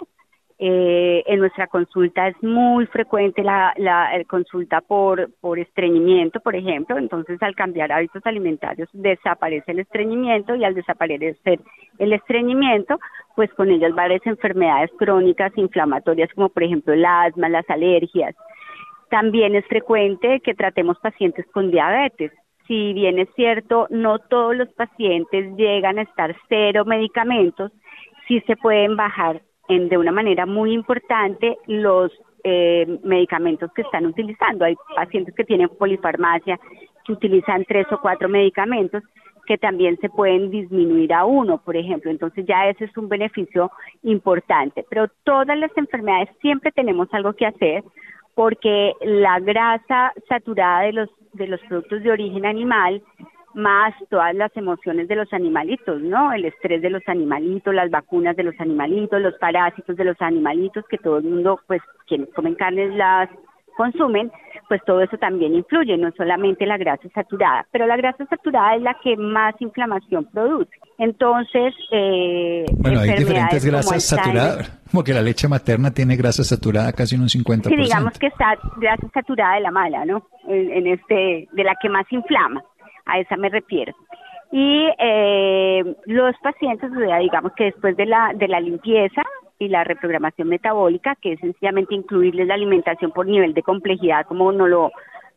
Eh, 0.61 1.23
en 1.27 1.39
nuestra 1.39 1.69
consulta 1.69 2.27
es 2.27 2.43
muy 2.43 2.87
frecuente 2.87 3.45
la, 3.45 3.73
la 3.77 4.11
consulta 4.27 4.81
por, 4.81 5.31
por 5.41 5.61
estreñimiento, 5.61 6.41
por 6.41 6.57
ejemplo. 6.57 6.99
Entonces, 6.99 7.41
al 7.43 7.55
cambiar 7.55 7.93
hábitos 7.93 8.27
alimentarios, 8.27 8.89
desaparece 8.93 9.71
el 9.71 9.79
estreñimiento 9.79 10.57
y 10.57 10.65
al 10.65 10.75
desaparecer 10.75 11.61
el 11.99 12.13
estreñimiento, 12.13 12.99
pues 13.37 13.55
con 13.55 13.71
ellas 13.71 13.95
varias 13.95 14.27
enfermedades 14.27 14.91
crónicas 14.99 15.57
inflamatorias, 15.57 16.33
como 16.35 16.49
por 16.49 16.65
ejemplo 16.65 16.93
el 16.93 17.05
asma, 17.05 17.49
las 17.49 17.69
alergias. 17.71 18.35
También 19.11 19.55
es 19.55 19.65
frecuente 19.67 20.41
que 20.41 20.55
tratemos 20.55 20.99
pacientes 20.99 21.47
con 21.53 21.71
diabetes. 21.71 22.33
Si 22.67 22.93
bien 22.95 23.21
es 23.21 23.29
cierto, 23.37 23.87
no 23.91 24.19
todos 24.19 24.57
los 24.57 24.69
pacientes 24.75 25.57
llegan 25.57 25.99
a 25.99 26.03
estar 26.03 26.35
cero 26.49 26.85
medicamentos, 26.85 27.71
sí 28.27 28.41
se 28.47 28.57
pueden 28.57 28.97
bajar 28.97 29.41
en, 29.69 29.89
de 29.89 29.99
una 29.99 30.13
manera 30.13 30.47
muy 30.47 30.73
importante 30.73 31.59
los 31.67 32.13
eh, 32.45 32.99
medicamentos 33.03 33.71
que 33.73 33.83
están 33.83 34.07
utilizando. 34.07 34.65
Hay 34.65 34.77
pacientes 34.97 35.35
que 35.35 35.45
tienen 35.45 35.69
polifarmacia, 35.69 36.59
que 37.05 37.13
utilizan 37.13 37.65
tres 37.65 37.87
o 37.91 38.01
cuatro 38.01 38.29
medicamentos 38.29 39.03
que 39.47 39.57
también 39.57 39.97
se 39.99 40.11
pueden 40.11 40.51
disminuir 40.51 41.13
a 41.15 41.25
uno, 41.25 41.59
por 41.59 41.75
ejemplo. 41.75 42.11
Entonces 42.11 42.45
ya 42.47 42.69
ese 42.69 42.85
es 42.85 42.97
un 42.99 43.09
beneficio 43.09 43.71
importante. 44.03 44.85
Pero 44.91 45.09
todas 45.25 45.59
las 45.59 45.75
enfermedades 45.77 46.29
siempre 46.43 46.71
tenemos 46.71 47.09
algo 47.13 47.33
que 47.33 47.47
hacer 47.47 47.83
porque 48.35 48.93
la 49.01 49.41
grasa 49.41 50.13
saturada 50.29 50.83
de 50.83 50.93
los, 50.93 51.09
de 51.33 51.49
los 51.49 51.61
productos 51.63 52.03
de 52.03 52.13
origen 52.13 52.45
animal 52.45 53.03
más 53.55 53.95
todas 54.11 54.35
las 54.35 54.55
emociones 54.57 55.09
de 55.09 55.17
los 55.17 55.33
animalitos, 55.33 56.01
¿no? 56.01 56.33
El 56.33 56.45
estrés 56.45 56.83
de 56.83 56.91
los 56.91 57.03
animalitos, 57.07 57.75
las 57.75 57.91
vacunas 57.91 58.37
de 58.37 58.45
los 58.45 58.55
animalitos, 58.61 59.21
los 59.21 59.35
parásitos 59.35 59.97
de 59.97 60.05
los 60.05 60.21
animalitos, 60.21 60.85
que 60.89 60.99
todo 60.99 61.19
el 61.19 61.25
mundo, 61.25 61.61
pues 61.67 61.83
quienes 62.07 62.29
comen 62.35 62.55
carnes 62.55 62.95
las 62.95 63.29
consumen, 63.77 64.33
pues 64.69 64.83
todo 64.85 65.01
eso 65.03 65.17
también 65.19 65.55
influye, 65.55 65.97
no 65.97 66.11
solamente 66.17 66.67
la 66.67 66.77
grasa 66.77 67.09
saturada, 67.15 67.65
pero 67.71 67.87
la 67.87 67.97
grasa 67.97 68.27
saturada 68.27 68.75
es 68.75 68.83
la 68.83 68.97
que 69.03 69.17
más 69.17 69.55
inflamación 69.61 70.25
produce. 70.33 70.73
Entonces, 70.99 71.73
eh, 71.93 72.65
bueno, 72.73 72.99
hay 72.99 73.11
diferentes 73.11 73.65
grasas 73.65 74.05
saturadas, 74.05 74.81
como 74.91 75.05
que 75.05 75.15
la 75.15 75.23
leche 75.23 75.47
materna 75.47 75.93
tiene 75.93 76.17
grasa 76.17 76.43
saturada 76.43 76.93
casi 76.93 77.15
en 77.15 77.23
un 77.23 77.29
50%. 77.29 77.69
Sí, 77.69 77.77
digamos 77.77 78.19
que 78.19 78.27
está 78.27 78.59
grasa 78.79 79.07
saturada 79.15 79.55
de 79.55 79.61
la 79.61 79.71
mala, 79.71 80.05
¿no? 80.05 80.27
en 80.49 80.87
este, 80.87 81.47
de 81.53 81.65
la 81.65 81.77
que 81.81 81.89
más 81.89 82.07
inflama 82.11 82.63
a 83.09 83.19
esa 83.19 83.37
me 83.37 83.49
refiero. 83.49 83.93
Y 84.51 84.89
eh, 84.99 85.83
los 86.07 86.37
pacientes, 86.43 86.91
digamos 87.21 87.53
que 87.55 87.65
después 87.65 87.97
de 87.97 88.07
la, 88.07 88.33
de 88.35 88.49
la 88.49 88.61
limpieza, 88.61 89.23
y 89.59 89.69
la 89.69 89.85
reprogramación 89.85 90.49
metabólica, 90.49 91.17
que 91.17 91.33
es 91.33 91.41
sencillamente 91.41 91.95
incluirles 91.95 92.47
la 92.47 92.55
alimentación 92.55 93.11
por 93.11 93.27
nivel 93.27 93.55
de 93.55 93.63
complejidad, 93.63 94.27
como 94.27 94.53
no 94.53 94.67
lo, 94.67 94.93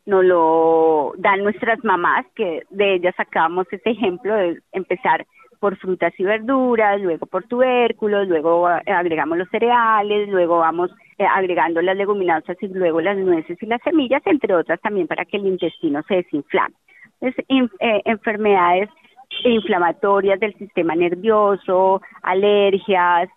no 0.06 0.22
lo 0.22 1.12
dan 1.18 1.42
nuestras 1.42 1.82
mamás, 1.84 2.26
que 2.34 2.62
de 2.70 2.94
ellas 2.94 3.14
sacamos 3.16 3.66
ese 3.70 3.90
ejemplo 3.90 4.34
de 4.34 4.60
empezar 4.72 5.26
por 5.58 5.76
frutas 5.76 6.12
y 6.18 6.24
verduras, 6.24 7.00
luego 7.00 7.26
por 7.26 7.44
tubérculos, 7.44 8.26
luego 8.26 8.68
eh, 8.68 8.82
agregamos 8.86 9.38
los 9.38 9.48
cereales, 9.48 10.28
luego 10.28 10.58
vamos 10.58 10.90
eh, 11.18 11.24
agregando 11.24 11.80
las 11.82 11.96
leguminosas 11.96 12.56
y 12.60 12.68
luego 12.68 13.00
las 13.00 13.16
nueces 13.16 13.60
y 13.62 13.66
las 13.66 13.80
semillas, 13.82 14.22
entre 14.26 14.54
otras 14.54 14.80
también 14.80 15.06
para 15.06 15.24
que 15.24 15.36
el 15.36 15.46
intestino 15.46 16.02
se 16.08 16.16
desinflame. 16.16 16.74
Es, 17.22 17.34
eh, 17.48 18.02
enfermedades 18.04 18.90
inflamatorias 19.44 20.38
del 20.38 20.54
sistema 20.58 20.94
nervioso, 20.94 22.02
alergias, 22.22 23.30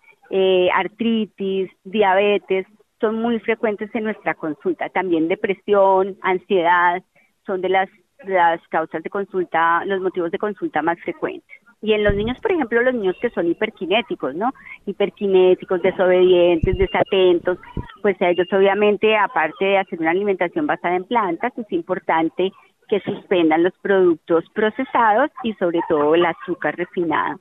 artritis, 0.73 1.71
diabetes, 1.85 2.67
son 2.99 3.21
muy 3.21 3.39
frecuentes 3.39 3.93
en 3.93 4.05
nuestra 4.05 4.33
consulta. 4.33 4.89
También 4.89 5.27
depresión, 5.27 6.17
ansiedad, 6.21 7.01
son 7.45 7.61
de 7.61 7.69
las, 7.69 7.89
las 8.25 8.59
causas 8.69 9.03
de 9.03 9.09
consulta, 9.09 9.85
los 9.85 10.01
motivos 10.01 10.31
de 10.31 10.39
consulta 10.39 10.81
más 10.81 10.99
frecuentes. 11.01 11.55
Y 11.81 11.93
en 11.93 12.03
los 12.03 12.15
niños, 12.15 12.39
por 12.41 12.51
ejemplo, 12.51 12.81
los 12.81 12.95
niños 12.95 13.15
que 13.21 13.29
son 13.29 13.47
hiperkinéticos, 13.47 14.33
¿no? 14.33 14.51
Hiperkinéticos, 14.87 15.81
desobedientes, 15.83 16.77
desatentos, 16.77 17.59
pues 18.01 18.19
a 18.21 18.29
ellos 18.29 18.47
obviamente, 18.51 19.15
aparte 19.15 19.65
de 19.65 19.77
hacer 19.77 19.99
una 19.99 20.11
alimentación 20.11 20.65
basada 20.65 20.95
en 20.95 21.03
plantas, 21.03 21.53
es 21.57 21.71
importante 21.71 22.51
que 22.87 22.99
suspendan 23.01 23.63
los 23.63 23.73
productos 23.81 24.43
procesados 24.53 25.31
y 25.43 25.53
sobre 25.53 25.79
todo 25.89 26.15
el 26.15 26.25
azúcar 26.25 26.75
refinada. 26.75 27.37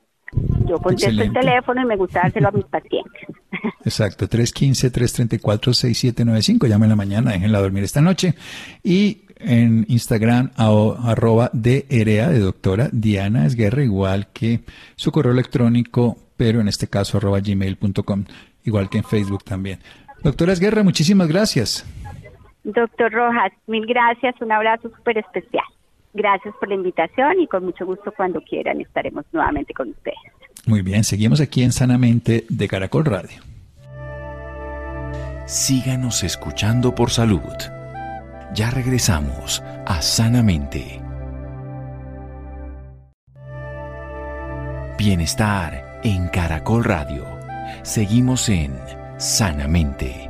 Yo 0.70 0.78
contesto 0.78 1.20
el 1.20 1.32
teléfono 1.32 1.82
y 1.82 1.84
me 1.84 1.96
gusta 1.96 2.20
dárselo 2.22 2.48
a 2.48 2.52
mis 2.52 2.64
pacientes. 2.66 3.22
Exacto, 3.84 4.28
315-334-6795. 4.28 6.68
Llamen 6.68 6.84
en 6.84 6.90
la 6.90 6.96
mañana, 6.96 7.32
déjenla 7.32 7.60
dormir 7.60 7.82
esta 7.82 8.00
noche. 8.00 8.36
Y 8.84 9.22
en 9.40 9.84
Instagram, 9.88 10.52
arroba 10.56 11.50
DRA 11.52 12.28
de 12.28 12.38
doctora 12.38 12.88
Diana 12.92 13.46
Esguerra, 13.46 13.82
igual 13.82 14.28
que 14.32 14.60
su 14.94 15.10
correo 15.10 15.32
electrónico, 15.32 16.16
pero 16.36 16.60
en 16.60 16.68
este 16.68 16.86
caso 16.86 17.18
arroba 17.18 17.40
gmail.com, 17.40 18.24
igual 18.64 18.88
que 18.88 18.98
en 18.98 19.04
Facebook 19.04 19.42
también. 19.42 19.80
Doctora 20.22 20.52
Esguerra, 20.52 20.84
muchísimas 20.84 21.26
gracias. 21.26 21.84
Doctor 22.62 23.10
Rojas, 23.10 23.50
mil 23.66 23.86
gracias, 23.86 24.40
un 24.40 24.52
abrazo 24.52 24.88
súper 24.96 25.18
especial. 25.18 25.64
Gracias 26.14 26.54
por 26.60 26.68
la 26.68 26.76
invitación 26.76 27.40
y 27.40 27.48
con 27.48 27.64
mucho 27.64 27.84
gusto 27.86 28.12
cuando 28.16 28.40
quieran 28.42 28.80
estaremos 28.80 29.24
nuevamente 29.32 29.74
con 29.74 29.88
ustedes. 29.88 30.16
Muy 30.66 30.82
bien, 30.82 31.04
seguimos 31.04 31.40
aquí 31.40 31.62
en 31.62 31.72
Sanamente 31.72 32.44
de 32.48 32.68
Caracol 32.68 33.04
Radio. 33.04 33.40
Síganos 35.46 36.22
escuchando 36.22 36.94
por 36.94 37.10
salud. 37.10 37.40
Ya 38.54 38.70
regresamos 38.70 39.62
a 39.86 40.02
Sanamente. 40.02 41.00
Bienestar 44.98 46.00
en 46.04 46.28
Caracol 46.28 46.84
Radio. 46.84 47.24
Seguimos 47.82 48.48
en 48.48 48.76
Sanamente. 49.16 50.28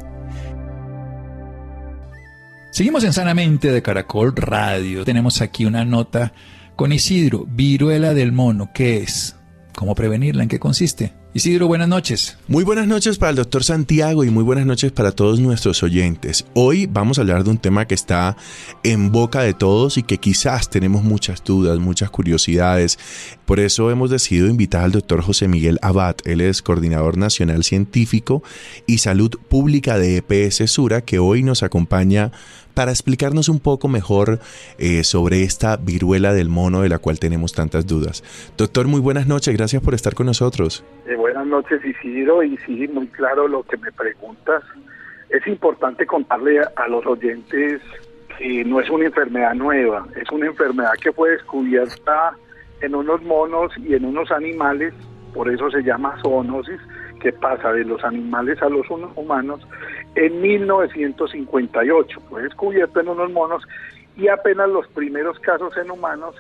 Seguimos 2.71 3.03
en 3.03 3.13
Sanamente 3.13 3.73
de 3.73 3.83
Caracol 3.83 4.35
Radio. 4.37 5.05
Tenemos 5.05 5.43
aquí 5.43 5.67
una 5.67 5.85
nota 5.85 6.33
con 6.77 6.93
Isidro, 6.93 7.45
viruela 7.49 8.15
del 8.15 8.31
mono. 8.31 8.71
¿Qué 8.73 8.99
es? 8.99 9.37
¿Cómo 9.81 9.95
prevenirla? 9.95 10.43
¿En 10.43 10.51
qué 10.51 10.59
consiste? 10.59 11.15
Isidro, 11.33 11.67
buenas 11.67 11.89
noches. 11.89 12.37
Muy 12.49 12.65
buenas 12.65 12.87
noches 12.87 13.17
para 13.17 13.31
el 13.31 13.37
doctor 13.37 13.65
Santiago 13.65 14.25
y 14.25 14.31
muy 14.31 14.45
buenas 14.45 14.67
noches 14.67 14.93
para 14.93 15.13
todos 15.13 15.41
nuestros 15.41 15.83
oyentes. 15.83 16.45
Hoy 16.53 16.85
vamos 16.85 17.17
a 17.17 17.23
hablar 17.23 17.45
de 17.45 17.51
un 17.51 17.57
tema 17.57 17.87
que 17.87 17.95
está 17.95 18.37
en 18.83 19.11
boca 19.11 19.41
de 19.41 19.55
todos 19.55 19.97
y 19.97 20.03
que 20.03 20.19
quizás 20.19 20.69
tenemos 20.69 21.03
muchas 21.03 21.43
dudas, 21.43 21.79
muchas 21.79 22.11
curiosidades. 22.11 22.99
Por 23.47 23.59
eso 23.59 23.91
hemos 23.91 24.11
decidido 24.11 24.49
invitar 24.49 24.85
al 24.85 24.93
doctor 24.93 25.23
José 25.23 25.49
Miguel 25.49 25.79
Abad. 25.81 26.17
Él 26.27 26.43
es 26.43 26.61
coordinador 26.61 27.17
nacional 27.17 27.65
científico 27.65 28.43
y 28.87 28.99
salud 28.99 29.31
pública 29.49 29.97
de 29.97 30.19
EPS 30.19 30.71
Sura, 30.71 31.01
que 31.01 31.21
hoy 31.21 31.43
nos 31.43 31.63
acompaña 31.63 32.33
para 32.81 32.93
explicarnos 32.93 33.51
un 33.51 33.61
poco 33.61 33.89
mejor 33.89 34.39
eh, 34.79 35.05
sobre 35.05 35.43
esta 35.43 35.77
viruela 35.77 36.33
del 36.33 36.49
mono 36.49 36.81
de 36.81 36.89
la 36.89 36.97
cual 36.97 37.21
tenemos 37.21 37.53
tantas 37.53 37.87
dudas. 37.87 38.25
Doctor, 38.57 38.87
muy 38.87 39.01
buenas 39.01 39.27
noches, 39.27 39.55
gracias 39.55 39.83
por 39.83 39.93
estar 39.93 40.15
con 40.15 40.25
nosotros. 40.25 40.83
Eh, 41.07 41.15
buenas 41.15 41.47
noches, 41.47 41.85
Isidro, 41.85 42.43
y 42.43 42.57
sí, 42.65 42.89
muy 42.89 43.07
claro 43.09 43.47
lo 43.49 43.65
que 43.65 43.77
me 43.77 43.93
preguntas. 43.93 44.63
Es 45.29 45.47
importante 45.47 46.07
contarle 46.07 46.59
a, 46.75 46.89
los 46.89 47.05
oyentes 47.05 47.83
que 48.39 48.65
no 48.65 48.81
es 48.81 48.89
una 48.89 49.05
enfermedad 49.05 49.53
nueva, 49.53 50.07
es 50.17 50.31
una 50.33 50.47
enfermedad 50.47 50.93
que 51.03 51.13
fue 51.13 51.33
descubierta 51.33 52.33
en 52.81 52.95
unos 52.95 53.21
monos 53.21 53.73
y 53.77 53.95
en 53.95 54.07
unos 54.07 54.31
animales, 54.31 54.95
por 55.35 55.53
eso 55.53 55.71
se 55.71 55.83
llama 55.83 56.19
zoonosis, 56.23 56.81
que 57.21 57.31
pasa 57.31 57.75
de 57.75 57.85
los 57.85 58.03
animales 58.03 58.63
a 58.63 58.71
los 58.71 58.89
humanos 58.89 59.61
en 60.15 60.41
1958. 60.41 62.21
Fue 62.29 62.43
descubierto 62.43 63.01
en 63.01 63.09
unos 63.09 63.31
monos 63.31 63.63
y 64.17 64.29
apenas 64.29 64.69
los 64.69 64.87
primeros 64.89 65.39
casos 65.41 65.77
en 65.77 65.91
humanos 65.91 66.35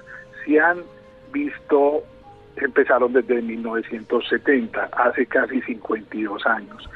se 0.45 0.61
han 0.61 0.79
visto, 1.33 2.03
empezaron 2.57 3.13
desde 3.13 3.41
1970, 3.41 4.91
hace 4.93 5.27
casi 5.27 5.61
52 5.63 6.47
años. 6.47 6.89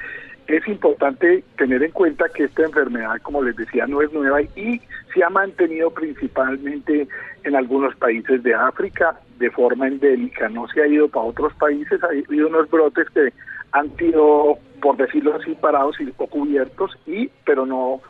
Es 0.46 0.66
importante 0.68 1.42
tener 1.56 1.82
en 1.82 1.92
cuenta 1.92 2.26
que 2.28 2.44
esta 2.44 2.64
enfermedad, 2.64 3.20
como 3.22 3.42
les 3.42 3.56
decía, 3.56 3.87
no 3.87 4.02
es 4.02 4.12
nueva 4.12 4.42
y 4.42 4.80
se 5.14 5.24
ha 5.24 5.30
mantenido 5.30 5.90
principalmente 5.90 7.08
en 7.44 7.56
algunos 7.56 7.94
países 7.96 8.42
de 8.42 8.54
África 8.54 9.18
de 9.38 9.50
forma 9.50 9.88
endémica, 9.88 10.48
no 10.48 10.68
se 10.68 10.82
ha 10.82 10.87
ido 10.87 11.08
para 11.08 11.26
otros 11.26 11.54
países, 11.54 12.02
ha 12.02 12.08
habido 12.08 12.48
unos 12.48 12.70
brotes 12.70 13.08
que 13.10 13.32
han 13.72 13.96
sido, 13.96 14.58
por 14.84 14.98
decirlo 14.98 15.34
así, 15.34 15.54
parados 15.54 15.98
y, 15.98 16.12
o 16.14 16.26
cubiertos, 16.26 16.94
y, 17.06 17.30
pero 17.46 17.64
no 17.64 18.02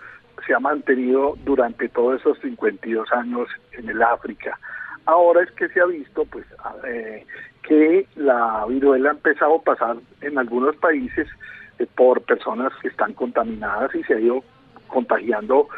se 0.45 0.55
ha 0.55 0.59
mantenido 0.59 1.37
durante 1.45 1.89
todos 1.89 2.21
esos 2.21 2.37
52 2.41 3.13
años 3.13 3.47
en 3.75 3.89
el 3.89 4.03
África. 4.03 4.59
Ahora 5.07 5.45
es 5.45 5.53
que 5.53 5.69
se 5.69 5.81
ha 5.81 5.85
visto 5.85 6.25
pues 6.25 6.45
eh, 6.89 7.25
que 7.63 8.09
la 8.17 8.65
viruela 8.69 9.11
ha 9.11 9.13
empezado 9.13 9.55
a 9.55 9.63
pasar 9.63 9.99
en 10.21 10.37
algunos 10.37 10.75
países 10.75 11.29
eh, 11.79 11.87
por 11.95 12.23
personas 12.23 12.73
que 12.83 12.89
están 12.89 13.13
contaminadas 13.13 13.95
y 13.95 14.03
se 14.03 14.15
ha 14.15 14.19
ido 14.19 14.43
contagiando 14.89 15.69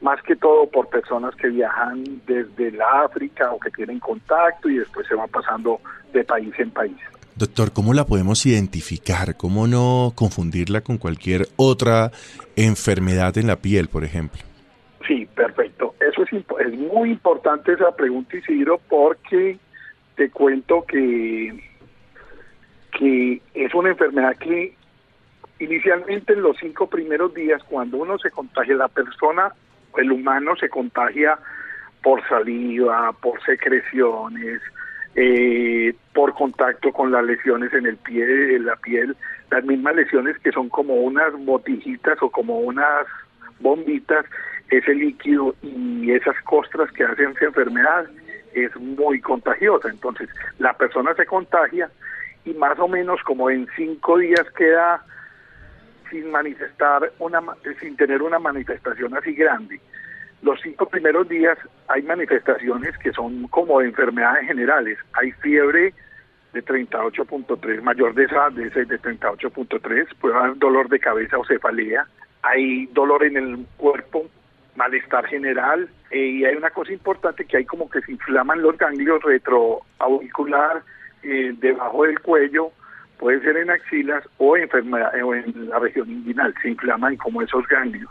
más 0.00 0.20
que 0.22 0.34
todo 0.34 0.66
por 0.66 0.88
personas 0.88 1.36
que 1.36 1.50
viajan 1.50 2.02
desde 2.26 2.72
la 2.72 3.04
África 3.04 3.52
o 3.52 3.60
que 3.60 3.70
tienen 3.70 4.00
contacto 4.00 4.68
y 4.68 4.78
después 4.78 5.06
se 5.06 5.14
va 5.14 5.28
pasando 5.28 5.78
de 6.12 6.24
país 6.24 6.52
en 6.58 6.72
país. 6.72 6.98
Doctor, 7.34 7.72
¿cómo 7.72 7.94
la 7.94 8.04
podemos 8.04 8.44
identificar? 8.44 9.36
¿Cómo 9.36 9.66
no 9.66 10.12
confundirla 10.14 10.82
con 10.82 10.98
cualquier 10.98 11.46
otra 11.56 12.10
enfermedad 12.56 13.38
en 13.38 13.46
la 13.46 13.56
piel, 13.56 13.88
por 13.88 14.04
ejemplo? 14.04 14.42
Sí, 15.06 15.26
perfecto. 15.34 15.94
Eso 16.00 16.22
es, 16.22 16.32
es 16.32 16.78
muy 16.78 17.10
importante 17.10 17.72
esa 17.72 17.94
pregunta, 17.96 18.36
Isidro, 18.36 18.78
porque 18.88 19.58
te 20.16 20.30
cuento 20.30 20.84
que, 20.86 21.58
que 22.98 23.40
es 23.54 23.74
una 23.74 23.90
enfermedad 23.90 24.36
que 24.36 24.74
inicialmente 25.58 26.34
en 26.34 26.42
los 26.42 26.56
cinco 26.58 26.88
primeros 26.88 27.32
días, 27.32 27.62
cuando 27.64 27.96
uno 27.96 28.18
se 28.18 28.30
contagia, 28.30 28.74
la 28.74 28.88
persona, 28.88 29.54
el 29.96 30.12
humano 30.12 30.54
se 30.56 30.68
contagia 30.68 31.38
por 32.02 32.26
saliva, 32.28 33.12
por 33.20 33.42
secreciones, 33.44 34.60
eh, 35.14 35.94
por 36.14 36.34
contacto 36.34 36.92
con 36.92 37.12
las 37.12 37.24
lesiones 37.24 37.72
en 37.72 37.86
el 37.86 37.96
pie, 37.96 38.56
en 38.56 38.66
la 38.66 38.76
piel, 38.76 39.16
las 39.50 39.64
mismas 39.64 39.94
lesiones 39.96 40.38
que 40.38 40.52
son 40.52 40.68
como 40.68 40.94
unas 40.94 41.32
botijitas 41.44 42.22
o 42.22 42.30
como 42.30 42.60
unas 42.60 43.06
bombitas, 43.60 44.24
ese 44.70 44.94
líquido 44.94 45.54
y 45.62 46.10
esas 46.12 46.40
costras 46.44 46.90
que 46.92 47.04
hacen 47.04 47.30
esa 47.30 47.44
enfermedad 47.46 48.06
es 48.54 48.74
muy 48.76 49.20
contagiosa. 49.20 49.88
Entonces, 49.88 50.28
la 50.58 50.72
persona 50.74 51.14
se 51.14 51.26
contagia 51.26 51.90
y 52.44 52.54
más 52.54 52.78
o 52.78 52.88
menos 52.88 53.20
como 53.22 53.50
en 53.50 53.68
cinco 53.76 54.18
días 54.18 54.46
queda 54.56 55.04
sin 56.10 56.30
manifestar 56.30 57.10
una 57.18 57.40
sin 57.80 57.96
tener 57.96 58.22
una 58.22 58.38
manifestación 58.38 59.16
así 59.16 59.34
grande. 59.34 59.80
Los 60.42 60.60
cinco 60.60 60.86
primeros 60.86 61.28
días 61.28 61.56
hay 61.88 62.02
manifestaciones 62.02 62.98
que 62.98 63.12
son 63.12 63.46
como 63.48 63.80
de 63.80 63.86
enfermedades 63.86 64.46
generales. 64.46 64.98
Hay 65.14 65.30
fiebre 65.32 65.94
de 66.52 66.64
38.3, 66.64 67.80
mayor 67.82 68.14
de 68.14 68.24
esa 68.24 68.50
de, 68.50 68.68
de 68.68 69.00
38.3, 69.00 70.08
puede 70.20 70.36
haber 70.36 70.58
dolor 70.58 70.88
de 70.88 70.98
cabeza 70.98 71.38
o 71.38 71.44
cefalea, 71.46 72.06
hay 72.42 72.86
dolor 72.86 73.24
en 73.24 73.36
el 73.36 73.66
cuerpo, 73.76 74.28
malestar 74.76 75.26
general 75.26 75.88
eh, 76.10 76.26
y 76.26 76.44
hay 76.44 76.56
una 76.56 76.70
cosa 76.70 76.92
importante 76.92 77.44
que 77.44 77.58
hay 77.58 77.64
como 77.64 77.88
que 77.88 78.00
se 78.02 78.12
inflaman 78.12 78.62
los 78.62 78.76
ganglios 78.76 79.22
retroauricular 79.22 80.82
eh, 81.22 81.54
debajo 81.58 82.04
del 82.04 82.20
cuello, 82.20 82.70
puede 83.18 83.40
ser 83.40 83.56
en 83.56 83.70
axilas 83.70 84.24
o, 84.38 84.56
enfermedad, 84.56 85.12
o 85.22 85.34
en 85.34 85.68
la 85.68 85.78
región 85.78 86.10
inguinal, 86.10 86.54
se 86.60 86.70
inflaman 86.70 87.16
como 87.16 87.42
esos 87.42 87.66
ganglios. 87.68 88.10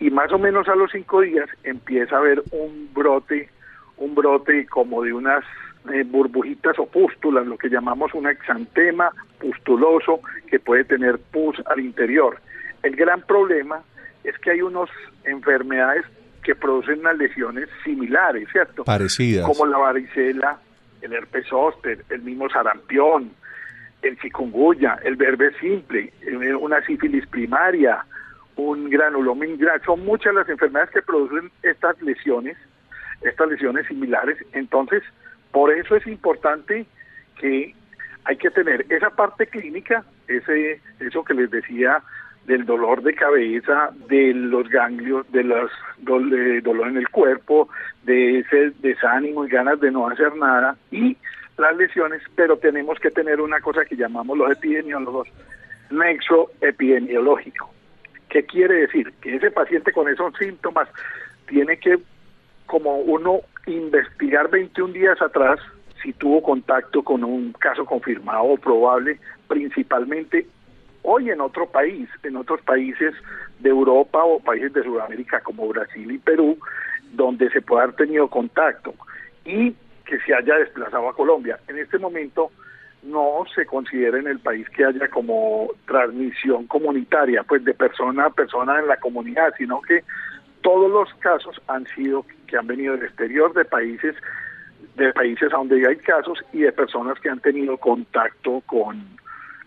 Y 0.00 0.10
más 0.10 0.32
o 0.32 0.38
menos 0.38 0.68
a 0.68 0.74
los 0.74 0.90
cinco 0.92 1.20
días 1.20 1.48
empieza 1.62 2.16
a 2.16 2.18
haber 2.18 2.42
un 2.50 2.90
brote, 2.92 3.48
un 3.96 4.14
brote 4.14 4.66
como 4.66 5.02
de 5.02 5.12
unas 5.12 5.44
eh, 5.92 6.02
burbujitas 6.04 6.78
o 6.78 6.86
pústulas, 6.86 7.46
lo 7.46 7.56
que 7.56 7.68
llamamos 7.68 8.14
un 8.14 8.28
exantema 8.28 9.10
pustuloso 9.38 10.20
que 10.46 10.58
puede 10.58 10.84
tener 10.84 11.18
pus 11.18 11.56
al 11.66 11.80
interior. 11.80 12.38
El 12.82 12.96
gran 12.96 13.22
problema 13.22 13.82
es 14.24 14.38
que 14.38 14.52
hay 14.52 14.62
unas 14.62 14.90
enfermedades 15.24 16.04
que 16.42 16.54
producen 16.54 17.00
unas 17.00 17.16
lesiones 17.16 17.68
similares, 17.84 18.48
¿cierto? 18.52 18.84
Parecidas. 18.84 19.46
Como 19.46 19.66
la 19.66 19.78
varicela, 19.78 20.58
el 21.00 21.12
herpes 21.12 21.46
zóster, 21.48 22.04
el 22.10 22.22
mismo 22.22 22.48
sarampión, 22.50 23.30
el 24.02 24.18
chikungunya, 24.18 24.98
el 25.02 25.16
verbe 25.16 25.52
simple, 25.58 26.12
eh, 26.22 26.54
una 26.54 26.84
sífilis 26.84 27.26
primaria, 27.26 28.04
un 28.56 28.88
granuloma 28.88 29.46
ingrato, 29.46 29.84
son 29.86 30.04
muchas 30.04 30.34
las 30.34 30.48
enfermedades 30.48 30.90
que 30.90 31.02
producen 31.02 31.50
estas 31.62 32.00
lesiones, 32.02 32.56
estas 33.22 33.48
lesiones 33.48 33.86
similares. 33.86 34.38
Entonces, 34.52 35.02
por 35.50 35.72
eso 35.72 35.96
es 35.96 36.06
importante 36.06 36.86
que 37.40 37.74
hay 38.24 38.36
que 38.36 38.50
tener 38.50 38.86
esa 38.88 39.10
parte 39.10 39.46
clínica, 39.46 40.04
ese 40.28 40.80
eso 41.00 41.24
que 41.24 41.34
les 41.34 41.50
decía 41.50 42.02
del 42.46 42.66
dolor 42.66 43.02
de 43.02 43.14
cabeza, 43.14 43.90
de 44.08 44.34
los 44.34 44.68
ganglios, 44.68 45.30
de 45.32 45.44
los 45.44 45.70
dolor 46.02 46.88
en 46.88 46.98
el 46.98 47.08
cuerpo, 47.08 47.68
de 48.04 48.40
ese 48.40 48.72
desánimo 48.80 49.46
y 49.46 49.48
ganas 49.48 49.80
de 49.80 49.90
no 49.90 50.08
hacer 50.08 50.36
nada 50.36 50.76
y 50.90 51.16
las 51.56 51.76
lesiones, 51.76 52.22
pero 52.34 52.58
tenemos 52.58 52.98
que 52.98 53.10
tener 53.10 53.40
una 53.40 53.60
cosa 53.60 53.84
que 53.84 53.96
llamamos 53.96 54.36
los 54.36 54.50
epidemiólogos 54.50 55.28
nexo 55.90 56.50
epidemiológico. 56.60 57.70
¿Qué 58.34 58.44
quiere 58.46 58.80
decir? 58.80 59.12
Que 59.20 59.36
ese 59.36 59.52
paciente 59.52 59.92
con 59.92 60.08
esos 60.08 60.34
síntomas 60.36 60.88
tiene 61.46 61.78
que, 61.78 62.00
como 62.66 62.96
uno, 62.96 63.42
investigar 63.64 64.50
21 64.50 64.92
días 64.92 65.22
atrás 65.22 65.60
si 66.02 66.12
tuvo 66.14 66.42
contacto 66.42 67.04
con 67.04 67.22
un 67.22 67.52
caso 67.52 67.84
confirmado 67.86 68.42
o 68.42 68.56
probable, 68.56 69.20
principalmente 69.46 70.48
hoy 71.02 71.30
en 71.30 71.40
otro 71.40 71.66
país, 71.66 72.08
en 72.24 72.34
otros 72.34 72.60
países 72.62 73.14
de 73.60 73.70
Europa 73.70 74.24
o 74.24 74.40
países 74.40 74.72
de 74.72 74.82
Sudamérica 74.82 75.40
como 75.40 75.68
Brasil 75.68 76.10
y 76.10 76.18
Perú, 76.18 76.58
donde 77.12 77.48
se 77.50 77.62
puede 77.62 77.84
haber 77.84 77.94
tenido 77.94 78.26
contacto. 78.26 78.96
Y 79.44 79.76
que 80.04 80.18
se 80.26 80.34
haya 80.34 80.56
desplazado 80.56 81.08
a 81.08 81.14
Colombia. 81.14 81.60
En 81.68 81.78
este 81.78 82.00
momento 82.00 82.50
no 83.04 83.44
se 83.54 83.66
considera 83.66 84.18
en 84.18 84.26
el 84.26 84.38
país 84.38 84.68
que 84.70 84.84
haya 84.84 85.08
como 85.08 85.68
transmisión 85.86 86.66
comunitaria, 86.66 87.42
pues 87.42 87.64
de 87.64 87.74
persona 87.74 88.26
a 88.26 88.30
persona 88.30 88.80
en 88.80 88.88
la 88.88 88.96
comunidad, 88.96 89.52
sino 89.58 89.80
que 89.82 90.04
todos 90.62 90.90
los 90.90 91.12
casos 91.20 91.60
han 91.68 91.86
sido 91.94 92.24
que 92.46 92.56
han 92.56 92.66
venido 92.66 92.94
del 92.96 93.06
exterior 93.06 93.52
de 93.52 93.64
países 93.64 94.16
de 94.96 95.12
países 95.12 95.50
donde 95.50 95.86
hay 95.86 95.96
casos 95.96 96.38
y 96.52 96.60
de 96.60 96.72
personas 96.72 97.18
que 97.20 97.28
han 97.28 97.40
tenido 97.40 97.76
contacto 97.76 98.62
con 98.66 99.02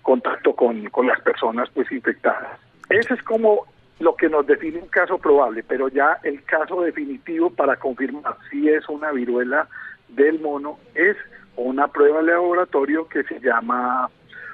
contacto 0.02 0.54
con, 0.54 0.86
con 0.90 1.06
las 1.06 1.20
personas 1.22 1.70
pues 1.74 1.92
infectadas. 1.92 2.60
Ese 2.90 3.14
es 3.14 3.24
como 3.24 3.66
lo 4.00 4.16
que 4.16 4.30
nos 4.30 4.48
define 4.48 4.80
un 4.80 4.88
caso 4.88 5.18
probable, 5.18 5.64
pero 5.68 5.90
ya 5.90 6.18
el 6.24 6.44
caso 6.44 6.82
definitivo 6.82 7.50
para 7.50 7.76
confirmar 7.76 8.38
si 8.50 8.70
es 8.70 8.88
una 8.88 9.12
viruela 9.12 9.68
del 10.08 10.40
mono 10.40 10.80
es 10.96 11.18
una 11.58 11.88
prueba 11.88 12.22
de 12.22 12.32
laboratorio 12.32 13.08
que 13.08 13.24
se 13.24 13.40
llama 13.40 14.10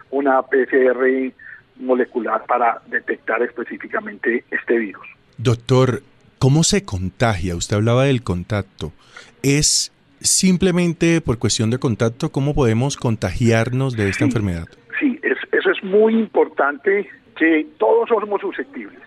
una 0.09 0.41
PCR 0.41 1.31
molecular 1.77 2.45
para 2.45 2.81
detectar 2.87 3.41
específicamente 3.41 4.43
este 4.49 4.77
virus. 4.77 5.05
Doctor, 5.37 6.01
¿cómo 6.39 6.63
se 6.63 6.85
contagia? 6.85 7.55
Usted 7.55 7.77
hablaba 7.77 8.05
del 8.05 8.23
contacto. 8.23 8.91
¿Es 9.41 9.91
simplemente 10.19 11.19
por 11.21 11.39
cuestión 11.39 11.69
de 11.69 11.79
contacto 11.79 12.31
cómo 12.31 12.53
podemos 12.53 12.95
contagiarnos 12.95 13.95
de 13.95 14.09
esta 14.09 14.23
enfermedad? 14.23 14.67
Sí, 14.99 15.19
eso 15.23 15.71
es 15.71 15.83
muy 15.83 16.13
importante 16.13 17.09
que 17.35 17.67
todos 17.77 18.07
somos 18.07 18.39
susceptibles. 18.39 18.99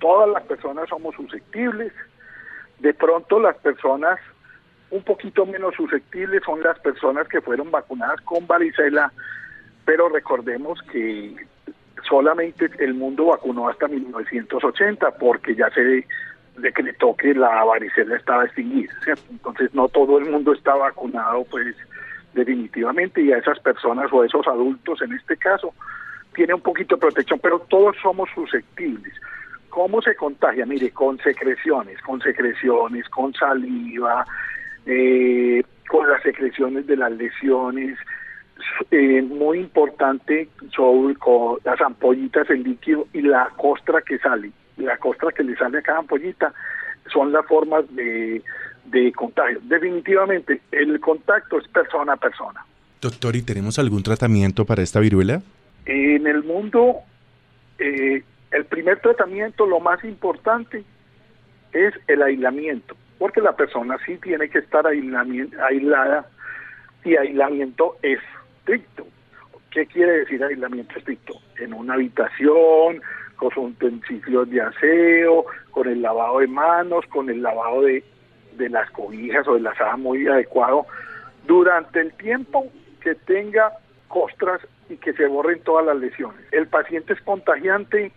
Todas 0.00 0.30
las 0.30 0.42
personas 0.44 0.88
somos 0.88 1.14
susceptibles. 1.14 1.92
De 2.78 2.94
pronto 2.94 3.38
las 3.38 3.56
personas 3.56 4.18
un 4.92 5.02
poquito 5.02 5.46
menos 5.46 5.74
susceptibles 5.74 6.42
son 6.44 6.62
las 6.62 6.78
personas 6.80 7.26
que 7.26 7.40
fueron 7.40 7.70
vacunadas 7.70 8.20
con 8.20 8.46
varicela, 8.46 9.10
pero 9.86 10.10
recordemos 10.10 10.80
que 10.92 11.34
solamente 12.06 12.70
el 12.78 12.94
mundo 12.94 13.26
vacunó 13.26 13.68
hasta 13.68 13.88
1980 13.88 15.12
porque 15.12 15.54
ya 15.54 15.70
se 15.70 16.06
decretó 16.58 17.16
que 17.16 17.32
la 17.32 17.64
varicela 17.64 18.16
estaba 18.16 18.44
extinguida, 18.44 18.92
entonces 19.30 19.74
no 19.74 19.88
todo 19.88 20.18
el 20.18 20.26
mundo 20.26 20.52
está 20.52 20.74
vacunado 20.74 21.44
pues 21.50 21.74
definitivamente 22.34 23.22
y 23.22 23.32
a 23.32 23.38
esas 23.38 23.58
personas 23.60 24.12
o 24.12 24.20
a 24.20 24.26
esos 24.26 24.46
adultos 24.46 25.00
en 25.00 25.14
este 25.14 25.38
caso 25.38 25.72
tiene 26.34 26.52
un 26.52 26.60
poquito 26.60 26.96
de 26.96 27.00
protección, 27.00 27.38
pero 27.42 27.60
todos 27.60 27.96
somos 28.02 28.28
susceptibles. 28.34 29.14
¿Cómo 29.68 30.02
se 30.02 30.14
contagia? 30.16 30.66
Mire, 30.66 30.90
con 30.90 31.18
secreciones, 31.18 32.00
con 32.02 32.20
secreciones, 32.20 33.08
con 33.08 33.32
saliva, 33.32 34.24
eh, 34.86 35.62
con 35.88 36.08
las 36.08 36.22
secreciones 36.22 36.86
de 36.86 36.96
las 36.96 37.12
lesiones, 37.12 37.98
eh, 38.90 39.22
muy 39.22 39.58
importante 39.58 40.48
con 40.74 41.58
las 41.64 41.80
ampollitas, 41.80 42.48
el 42.50 42.62
líquido 42.62 43.06
y 43.12 43.22
la 43.22 43.50
costra 43.56 44.02
que 44.02 44.18
sale. 44.18 44.50
La 44.76 44.96
costra 44.96 45.30
que 45.32 45.42
le 45.42 45.56
sale 45.56 45.78
a 45.78 45.82
cada 45.82 45.98
ampollita 45.98 46.52
son 47.12 47.32
las 47.32 47.44
formas 47.46 47.84
de, 47.94 48.42
de 48.86 49.12
contagio. 49.12 49.60
Definitivamente, 49.62 50.60
el 50.70 50.98
contacto 51.00 51.58
es 51.58 51.68
persona 51.68 52.14
a 52.14 52.16
persona. 52.16 52.64
Doctor, 53.00 53.36
¿y 53.36 53.42
tenemos 53.42 53.78
algún 53.78 54.02
tratamiento 54.02 54.64
para 54.64 54.82
esta 54.82 55.00
viruela? 55.00 55.42
En 55.84 56.26
el 56.26 56.44
mundo, 56.44 57.00
eh, 57.78 58.22
el 58.50 58.64
primer 58.66 59.00
tratamiento, 59.00 59.66
lo 59.66 59.80
más 59.80 60.02
importante, 60.04 60.84
es 61.72 61.94
el 62.06 62.22
aislamiento 62.22 62.96
porque 63.22 63.40
la 63.40 63.52
persona 63.52 63.96
sí 64.04 64.16
tiene 64.16 64.48
que 64.48 64.58
estar 64.58 64.84
aislada 64.84 66.26
y 67.04 67.14
aislamiento 67.14 67.96
estricto. 68.02 69.06
¿Qué 69.70 69.86
quiere 69.86 70.18
decir 70.18 70.42
aislamiento 70.42 70.98
estricto? 70.98 71.34
En 71.56 71.72
una 71.72 71.94
habitación, 71.94 73.00
con 73.36 73.50
sus 73.50 73.70
utensilios 73.70 74.50
de 74.50 74.62
aseo, 74.62 75.46
con 75.70 75.86
el 75.86 76.02
lavado 76.02 76.40
de 76.40 76.48
manos, 76.48 77.06
con 77.06 77.30
el 77.30 77.44
lavado 77.44 77.82
de, 77.82 78.02
de 78.54 78.68
las 78.68 78.90
cobijas 78.90 79.46
o 79.46 79.54
de 79.54 79.60
la 79.60 79.74
sábana 79.76 79.98
muy 79.98 80.26
adecuado, 80.26 80.84
durante 81.46 82.00
el 82.00 82.12
tiempo 82.14 82.66
que 83.00 83.14
tenga 83.14 83.70
costras 84.08 84.62
y 84.88 84.96
que 84.96 85.12
se 85.12 85.28
borren 85.28 85.60
todas 85.62 85.86
las 85.86 85.96
lesiones. 85.96 86.44
El 86.50 86.66
paciente 86.66 87.12
es 87.12 87.20
contagiante 87.20 88.10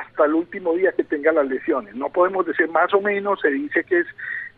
hasta 0.00 0.24
el 0.24 0.34
último 0.34 0.74
día 0.74 0.92
que 0.92 1.04
tenga 1.04 1.32
las 1.32 1.46
lesiones. 1.46 1.94
No 1.94 2.08
podemos 2.08 2.46
decir 2.46 2.68
más 2.68 2.92
o 2.94 3.00
menos, 3.00 3.40
se 3.40 3.50
dice 3.50 3.84
que 3.84 4.00
es 4.00 4.06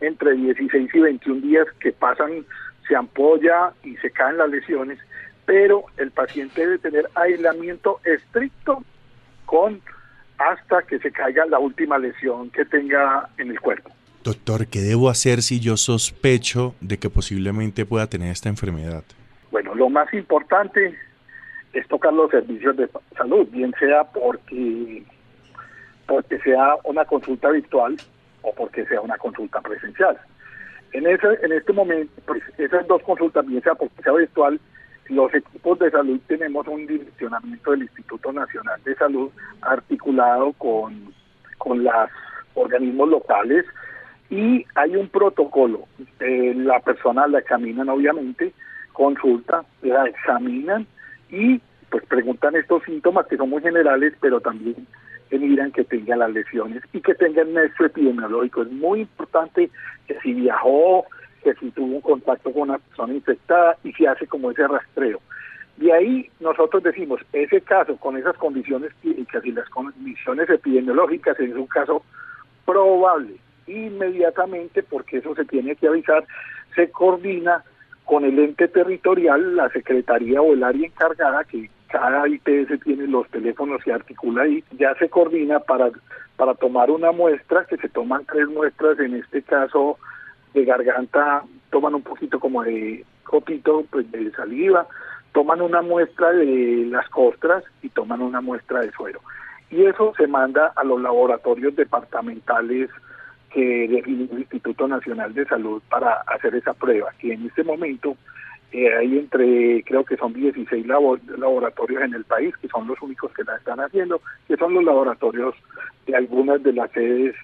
entre 0.01 0.33
16 0.33 0.89
y 0.93 0.99
21 0.99 1.41
días 1.41 1.67
que 1.79 1.91
pasan, 1.91 2.45
se 2.87 2.95
ampolla 2.95 3.73
y 3.83 3.95
se 3.97 4.11
caen 4.11 4.37
las 4.37 4.49
lesiones, 4.49 4.99
pero 5.45 5.85
el 5.97 6.11
paciente 6.11 6.61
debe 6.61 6.77
tener 6.77 7.09
aislamiento 7.15 7.99
estricto 8.05 8.83
con 9.45 9.81
hasta 10.37 10.81
que 10.83 10.99
se 10.99 11.11
caiga 11.11 11.45
la 11.45 11.59
última 11.59 11.97
lesión 11.97 12.49
que 12.51 12.65
tenga 12.65 13.29
en 13.37 13.51
el 13.51 13.59
cuerpo. 13.59 13.91
Doctor, 14.23 14.67
¿qué 14.67 14.79
debo 14.79 15.09
hacer 15.09 15.41
si 15.41 15.59
yo 15.59 15.77
sospecho 15.77 16.75
de 16.81 16.97
que 16.97 17.09
posiblemente 17.09 17.85
pueda 17.85 18.07
tener 18.07 18.31
esta 18.31 18.49
enfermedad? 18.49 19.03
Bueno, 19.51 19.75
lo 19.75 19.89
más 19.89 20.11
importante 20.13 20.97
es 21.73 21.87
tocar 21.87 22.13
los 22.13 22.31
servicios 22.31 22.75
de 22.77 22.89
salud, 23.15 23.47
bien 23.51 23.73
sea 23.79 24.03
porque, 24.05 25.03
porque 26.07 26.39
sea 26.39 26.75
una 26.83 27.05
consulta 27.05 27.49
virtual 27.49 27.95
o 28.41 28.53
porque 28.53 28.85
sea 28.85 29.01
una 29.01 29.17
consulta 29.17 29.61
presencial. 29.61 30.17
En, 30.93 31.07
ese, 31.07 31.27
en 31.43 31.51
este 31.51 31.73
momento, 31.73 32.13
pues, 32.25 32.41
esas 32.57 32.87
dos 32.87 33.01
consultas, 33.03 33.45
bien 33.45 33.61
sea 33.61 33.75
porque 33.75 34.01
sea 34.01 34.13
virtual, 34.13 34.59
los 35.09 35.33
equipos 35.33 35.77
de 35.79 35.91
salud 35.91 36.19
tenemos 36.27 36.67
un 36.67 36.87
direccionamiento 36.87 37.71
del 37.71 37.83
Instituto 37.83 38.31
Nacional 38.31 38.81
de 38.83 38.95
Salud 38.95 39.29
articulado 39.61 40.53
con, 40.53 41.13
con 41.57 41.83
los 41.83 42.09
organismos 42.55 43.09
locales 43.09 43.65
y 44.29 44.65
hay 44.73 44.95
un 44.95 45.09
protocolo. 45.09 45.87
Eh, 46.19 46.53
la 46.55 46.79
persona 46.79 47.27
la 47.27 47.39
examinan 47.39 47.89
obviamente, 47.89 48.53
consulta, 48.93 49.63
la 49.83 50.05
examinan 50.05 50.87
y 51.29 51.61
pues 51.89 52.03
preguntan 52.05 52.55
estos 52.55 52.83
síntomas 52.83 53.27
que 53.27 53.37
son 53.37 53.49
muy 53.49 53.61
generales, 53.61 54.13
pero 54.19 54.39
también 54.39 54.87
miran 55.37 55.71
que 55.71 55.83
tenga 55.83 56.15
las 56.15 56.31
lesiones 56.31 56.83
y 56.93 57.01
que 57.01 57.15
tenga 57.15 57.41
el 57.41 57.53
nexo 57.53 57.85
epidemiológico. 57.85 58.63
Es 58.63 58.71
muy 58.71 59.01
importante 59.01 59.69
que 60.07 60.19
si 60.21 60.33
viajó, 60.33 61.05
que 61.43 61.53
si 61.55 61.71
tuvo 61.71 61.95
un 61.95 62.01
contacto 62.01 62.51
con 62.51 62.69
una 62.69 62.79
persona 62.79 63.13
infectada 63.13 63.77
y 63.83 63.93
si 63.93 64.05
hace 64.05 64.27
como 64.27 64.51
ese 64.51 64.67
rastreo. 64.67 65.19
De 65.77 65.91
ahí 65.91 66.29
nosotros 66.39 66.83
decimos, 66.83 67.21
ese 67.33 67.61
caso 67.61 67.97
con 67.97 68.17
esas 68.17 68.37
condiciones 68.37 68.93
clínicas 69.01 69.45
y 69.45 69.51
las 69.51 69.69
condiciones 69.69 70.49
epidemiológicas 70.49 71.39
es 71.39 71.53
un 71.53 71.67
caso 71.67 72.03
probable. 72.65 73.35
Inmediatamente, 73.67 74.83
porque 74.83 75.17
eso 75.17 75.35
se 75.35 75.45
tiene 75.45 75.75
que 75.75 75.87
avisar, 75.87 76.25
se 76.75 76.89
coordina 76.91 77.63
con 78.05 78.23
el 78.23 78.37
ente 78.39 78.67
territorial, 78.67 79.55
la 79.55 79.69
secretaría 79.69 80.41
o 80.41 80.53
el 80.53 80.63
área 80.63 80.85
encargada, 80.85 81.43
que 81.43 81.69
cada 81.95 82.27
IPS 82.27 82.77
tiene 82.83 83.07
los 83.07 83.25
teléfonos 83.29 83.79
y 83.87 83.91
articula 83.91 84.43
ahí, 84.43 84.61
ya 84.77 84.93
se 84.95 85.07
coordina 85.07 85.61
para, 85.61 85.91
para 86.35 86.53
tomar 86.53 86.91
una 86.91 87.13
muestra, 87.13 87.63
que 87.63 87.77
se 87.77 87.87
toman 87.87 88.25
tres 88.25 88.49
muestras, 88.49 88.99
en 88.99 89.15
este 89.15 89.41
caso 89.41 89.97
de 90.53 90.65
garganta 90.65 91.43
toman 91.69 91.95
un 91.95 92.01
poquito 92.01 92.37
como 92.37 92.63
de 92.63 93.05
copito 93.23 93.85
pues, 93.89 94.11
de 94.11 94.29
saliva, 94.31 94.85
toman 95.31 95.61
una 95.61 95.81
muestra 95.81 96.33
de 96.33 96.85
las 96.89 97.07
costras 97.07 97.63
y 97.81 97.87
toman 97.87 98.21
una 98.21 98.41
muestra 98.41 98.81
de 98.81 98.91
suero. 98.91 99.21
Y 99.71 99.85
eso 99.85 100.13
se 100.17 100.27
manda 100.27 100.73
a 100.75 100.83
los 100.83 101.01
laboratorios 101.01 101.77
departamentales 101.77 102.89
que 103.51 103.87
define 103.87 104.27
Instituto 104.37 104.85
Nacional 104.85 105.33
de 105.33 105.45
Salud 105.45 105.81
para 105.89 106.15
hacer 106.27 106.55
esa 106.55 106.73
prueba, 106.73 107.13
que 107.19 107.31
en 107.31 107.45
este 107.45 107.63
momento 107.63 108.17
eh, 108.71 108.93
hay 108.93 109.19
entre, 109.19 109.83
creo 109.83 110.03
que 110.03 110.17
son 110.17 110.33
16 110.33 110.85
laboratorios 110.85 112.01
en 112.01 112.13
el 112.13 112.25
país, 112.25 112.55
que 112.57 112.67
son 112.67 112.87
los 112.87 113.01
únicos 113.01 113.31
que 113.33 113.43
la 113.43 113.55
están 113.55 113.79
haciendo, 113.79 114.21
que 114.47 114.57
son 114.57 114.73
los 114.73 114.83
laboratorios 114.83 115.55
de 116.05 116.15
algunas 116.15 116.61
de 116.61 116.73
las 116.73 116.91
sedes 116.91 117.35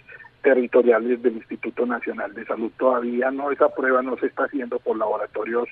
territoriales 0.42 1.22
del 1.22 1.38
Instituto 1.38 1.86
Nacional 1.86 2.34
de 2.34 2.46
Salud. 2.46 2.72
Todavía 2.78 3.32
no, 3.32 3.52
esa 3.52 3.70
prueba 3.70 4.02
no 4.02 4.18
se 4.18 4.28
está 4.28 4.46
haciendo 4.46 4.80
por 4.80 4.98
laboratorios 4.98 5.70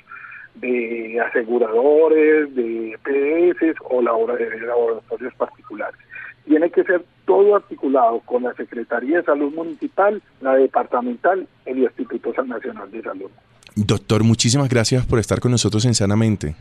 de 0.55 1.19
aseguradores, 1.19 2.53
de 2.55 2.93
EPS 2.93 3.77
o 3.89 4.01
laboratorios 4.01 5.33
particulares. 5.35 5.99
Tiene 6.45 6.69
que 6.71 6.83
ser 6.83 7.03
todo 7.25 7.55
articulado 7.55 8.21
con 8.21 8.43
la 8.43 8.53
Secretaría 8.53 9.17
de 9.17 9.23
Salud 9.23 9.53
Municipal, 9.53 10.21
la 10.41 10.55
departamental 10.55 11.47
y 11.65 11.69
el 11.69 11.79
Instituto 11.79 12.43
Nacional 12.43 12.89
de 12.91 13.01
Salud. 13.01 13.31
Doctor, 13.85 14.25
muchísimas 14.25 14.67
gracias 14.67 15.05
por 15.05 15.19
estar 15.19 15.39
con 15.39 15.51
nosotros 15.51 15.85
en 15.85 15.93
Sanamente. 15.93 16.53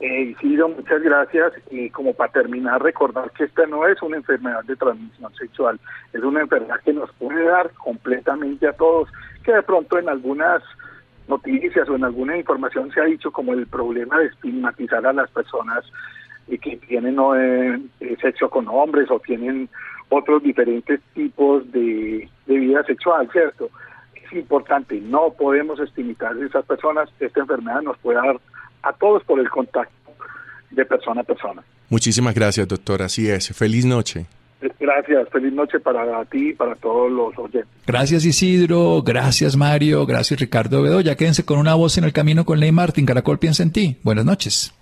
Eh, 0.00 0.34
Isidro, 0.34 0.70
muchas 0.70 1.02
gracias. 1.02 1.52
Y 1.70 1.90
como 1.90 2.14
para 2.14 2.32
terminar, 2.32 2.82
recordar 2.82 3.30
que 3.32 3.44
esta 3.44 3.66
no 3.66 3.86
es 3.86 4.00
una 4.00 4.16
enfermedad 4.16 4.64
de 4.64 4.74
transmisión 4.76 5.34
sexual, 5.34 5.78
es 6.14 6.22
una 6.22 6.40
enfermedad 6.40 6.80
que 6.82 6.94
nos 6.94 7.12
puede 7.12 7.44
dar 7.44 7.70
completamente 7.72 8.66
a 8.66 8.72
todos, 8.72 9.10
que 9.44 9.52
de 9.52 9.62
pronto 9.62 9.98
en 9.98 10.08
algunas 10.08 10.62
noticias 11.28 11.86
o 11.90 11.94
en 11.94 12.04
alguna 12.04 12.38
información 12.38 12.90
se 12.90 13.00
ha 13.00 13.04
dicho 13.04 13.30
como 13.30 13.52
el 13.52 13.66
problema 13.66 14.18
de 14.18 14.26
estigmatizar 14.26 15.06
a 15.06 15.12
las 15.12 15.30
personas 15.30 15.84
que 16.48 16.76
tienen 16.88 17.16
eh, 17.36 17.80
eh, 18.00 18.16
sexo 18.20 18.48
con 18.48 18.66
hombres 18.68 19.10
o 19.10 19.20
tienen 19.20 19.68
otros 20.08 20.42
diferentes 20.42 21.00
tipos 21.14 21.70
de, 21.70 22.28
de 22.46 22.56
vida 22.56 22.82
sexual, 22.84 23.28
¿cierto? 23.30 23.70
Es 24.32 24.38
importante, 24.38 24.98
no 25.00 25.34
podemos 25.38 25.78
estigmatizar 25.78 26.32
a 26.36 26.46
esas 26.46 26.64
personas, 26.64 27.08
esta 27.20 27.40
enfermedad 27.40 27.82
nos 27.82 27.98
puede 27.98 28.16
dar 28.16 28.40
a 28.82 28.92
todos 28.94 29.22
por 29.24 29.38
el 29.38 29.48
contacto 29.50 29.92
de 30.70 30.84
persona 30.86 31.20
a 31.20 31.24
persona. 31.24 31.62
Muchísimas 31.90 32.34
gracias, 32.34 32.66
doctor. 32.66 33.02
Así 33.02 33.28
es. 33.28 33.54
Feliz 33.54 33.84
noche. 33.84 34.26
Gracias, 34.80 35.28
feliz 35.30 35.52
noche 35.52 35.80
para 35.80 36.24
ti 36.26 36.50
y 36.50 36.52
para 36.54 36.74
todos 36.76 37.10
los 37.10 37.36
oyentes. 37.36 37.66
Gracias 37.84 38.24
Isidro, 38.24 39.02
gracias 39.02 39.56
Mario, 39.56 40.06
gracias 40.06 40.38
Ricardo 40.38 40.82
Bedoya. 40.82 41.16
Quédense 41.16 41.44
con 41.44 41.58
una 41.58 41.74
voz 41.74 41.98
en 41.98 42.04
el 42.04 42.12
camino 42.12 42.44
con 42.44 42.60
Ley 42.60 42.70
Martín. 42.70 43.04
Caracol 43.04 43.38
piensa 43.38 43.62
en 43.64 43.72
ti. 43.72 43.96
Buenas 44.02 44.24
noches. 44.24 44.72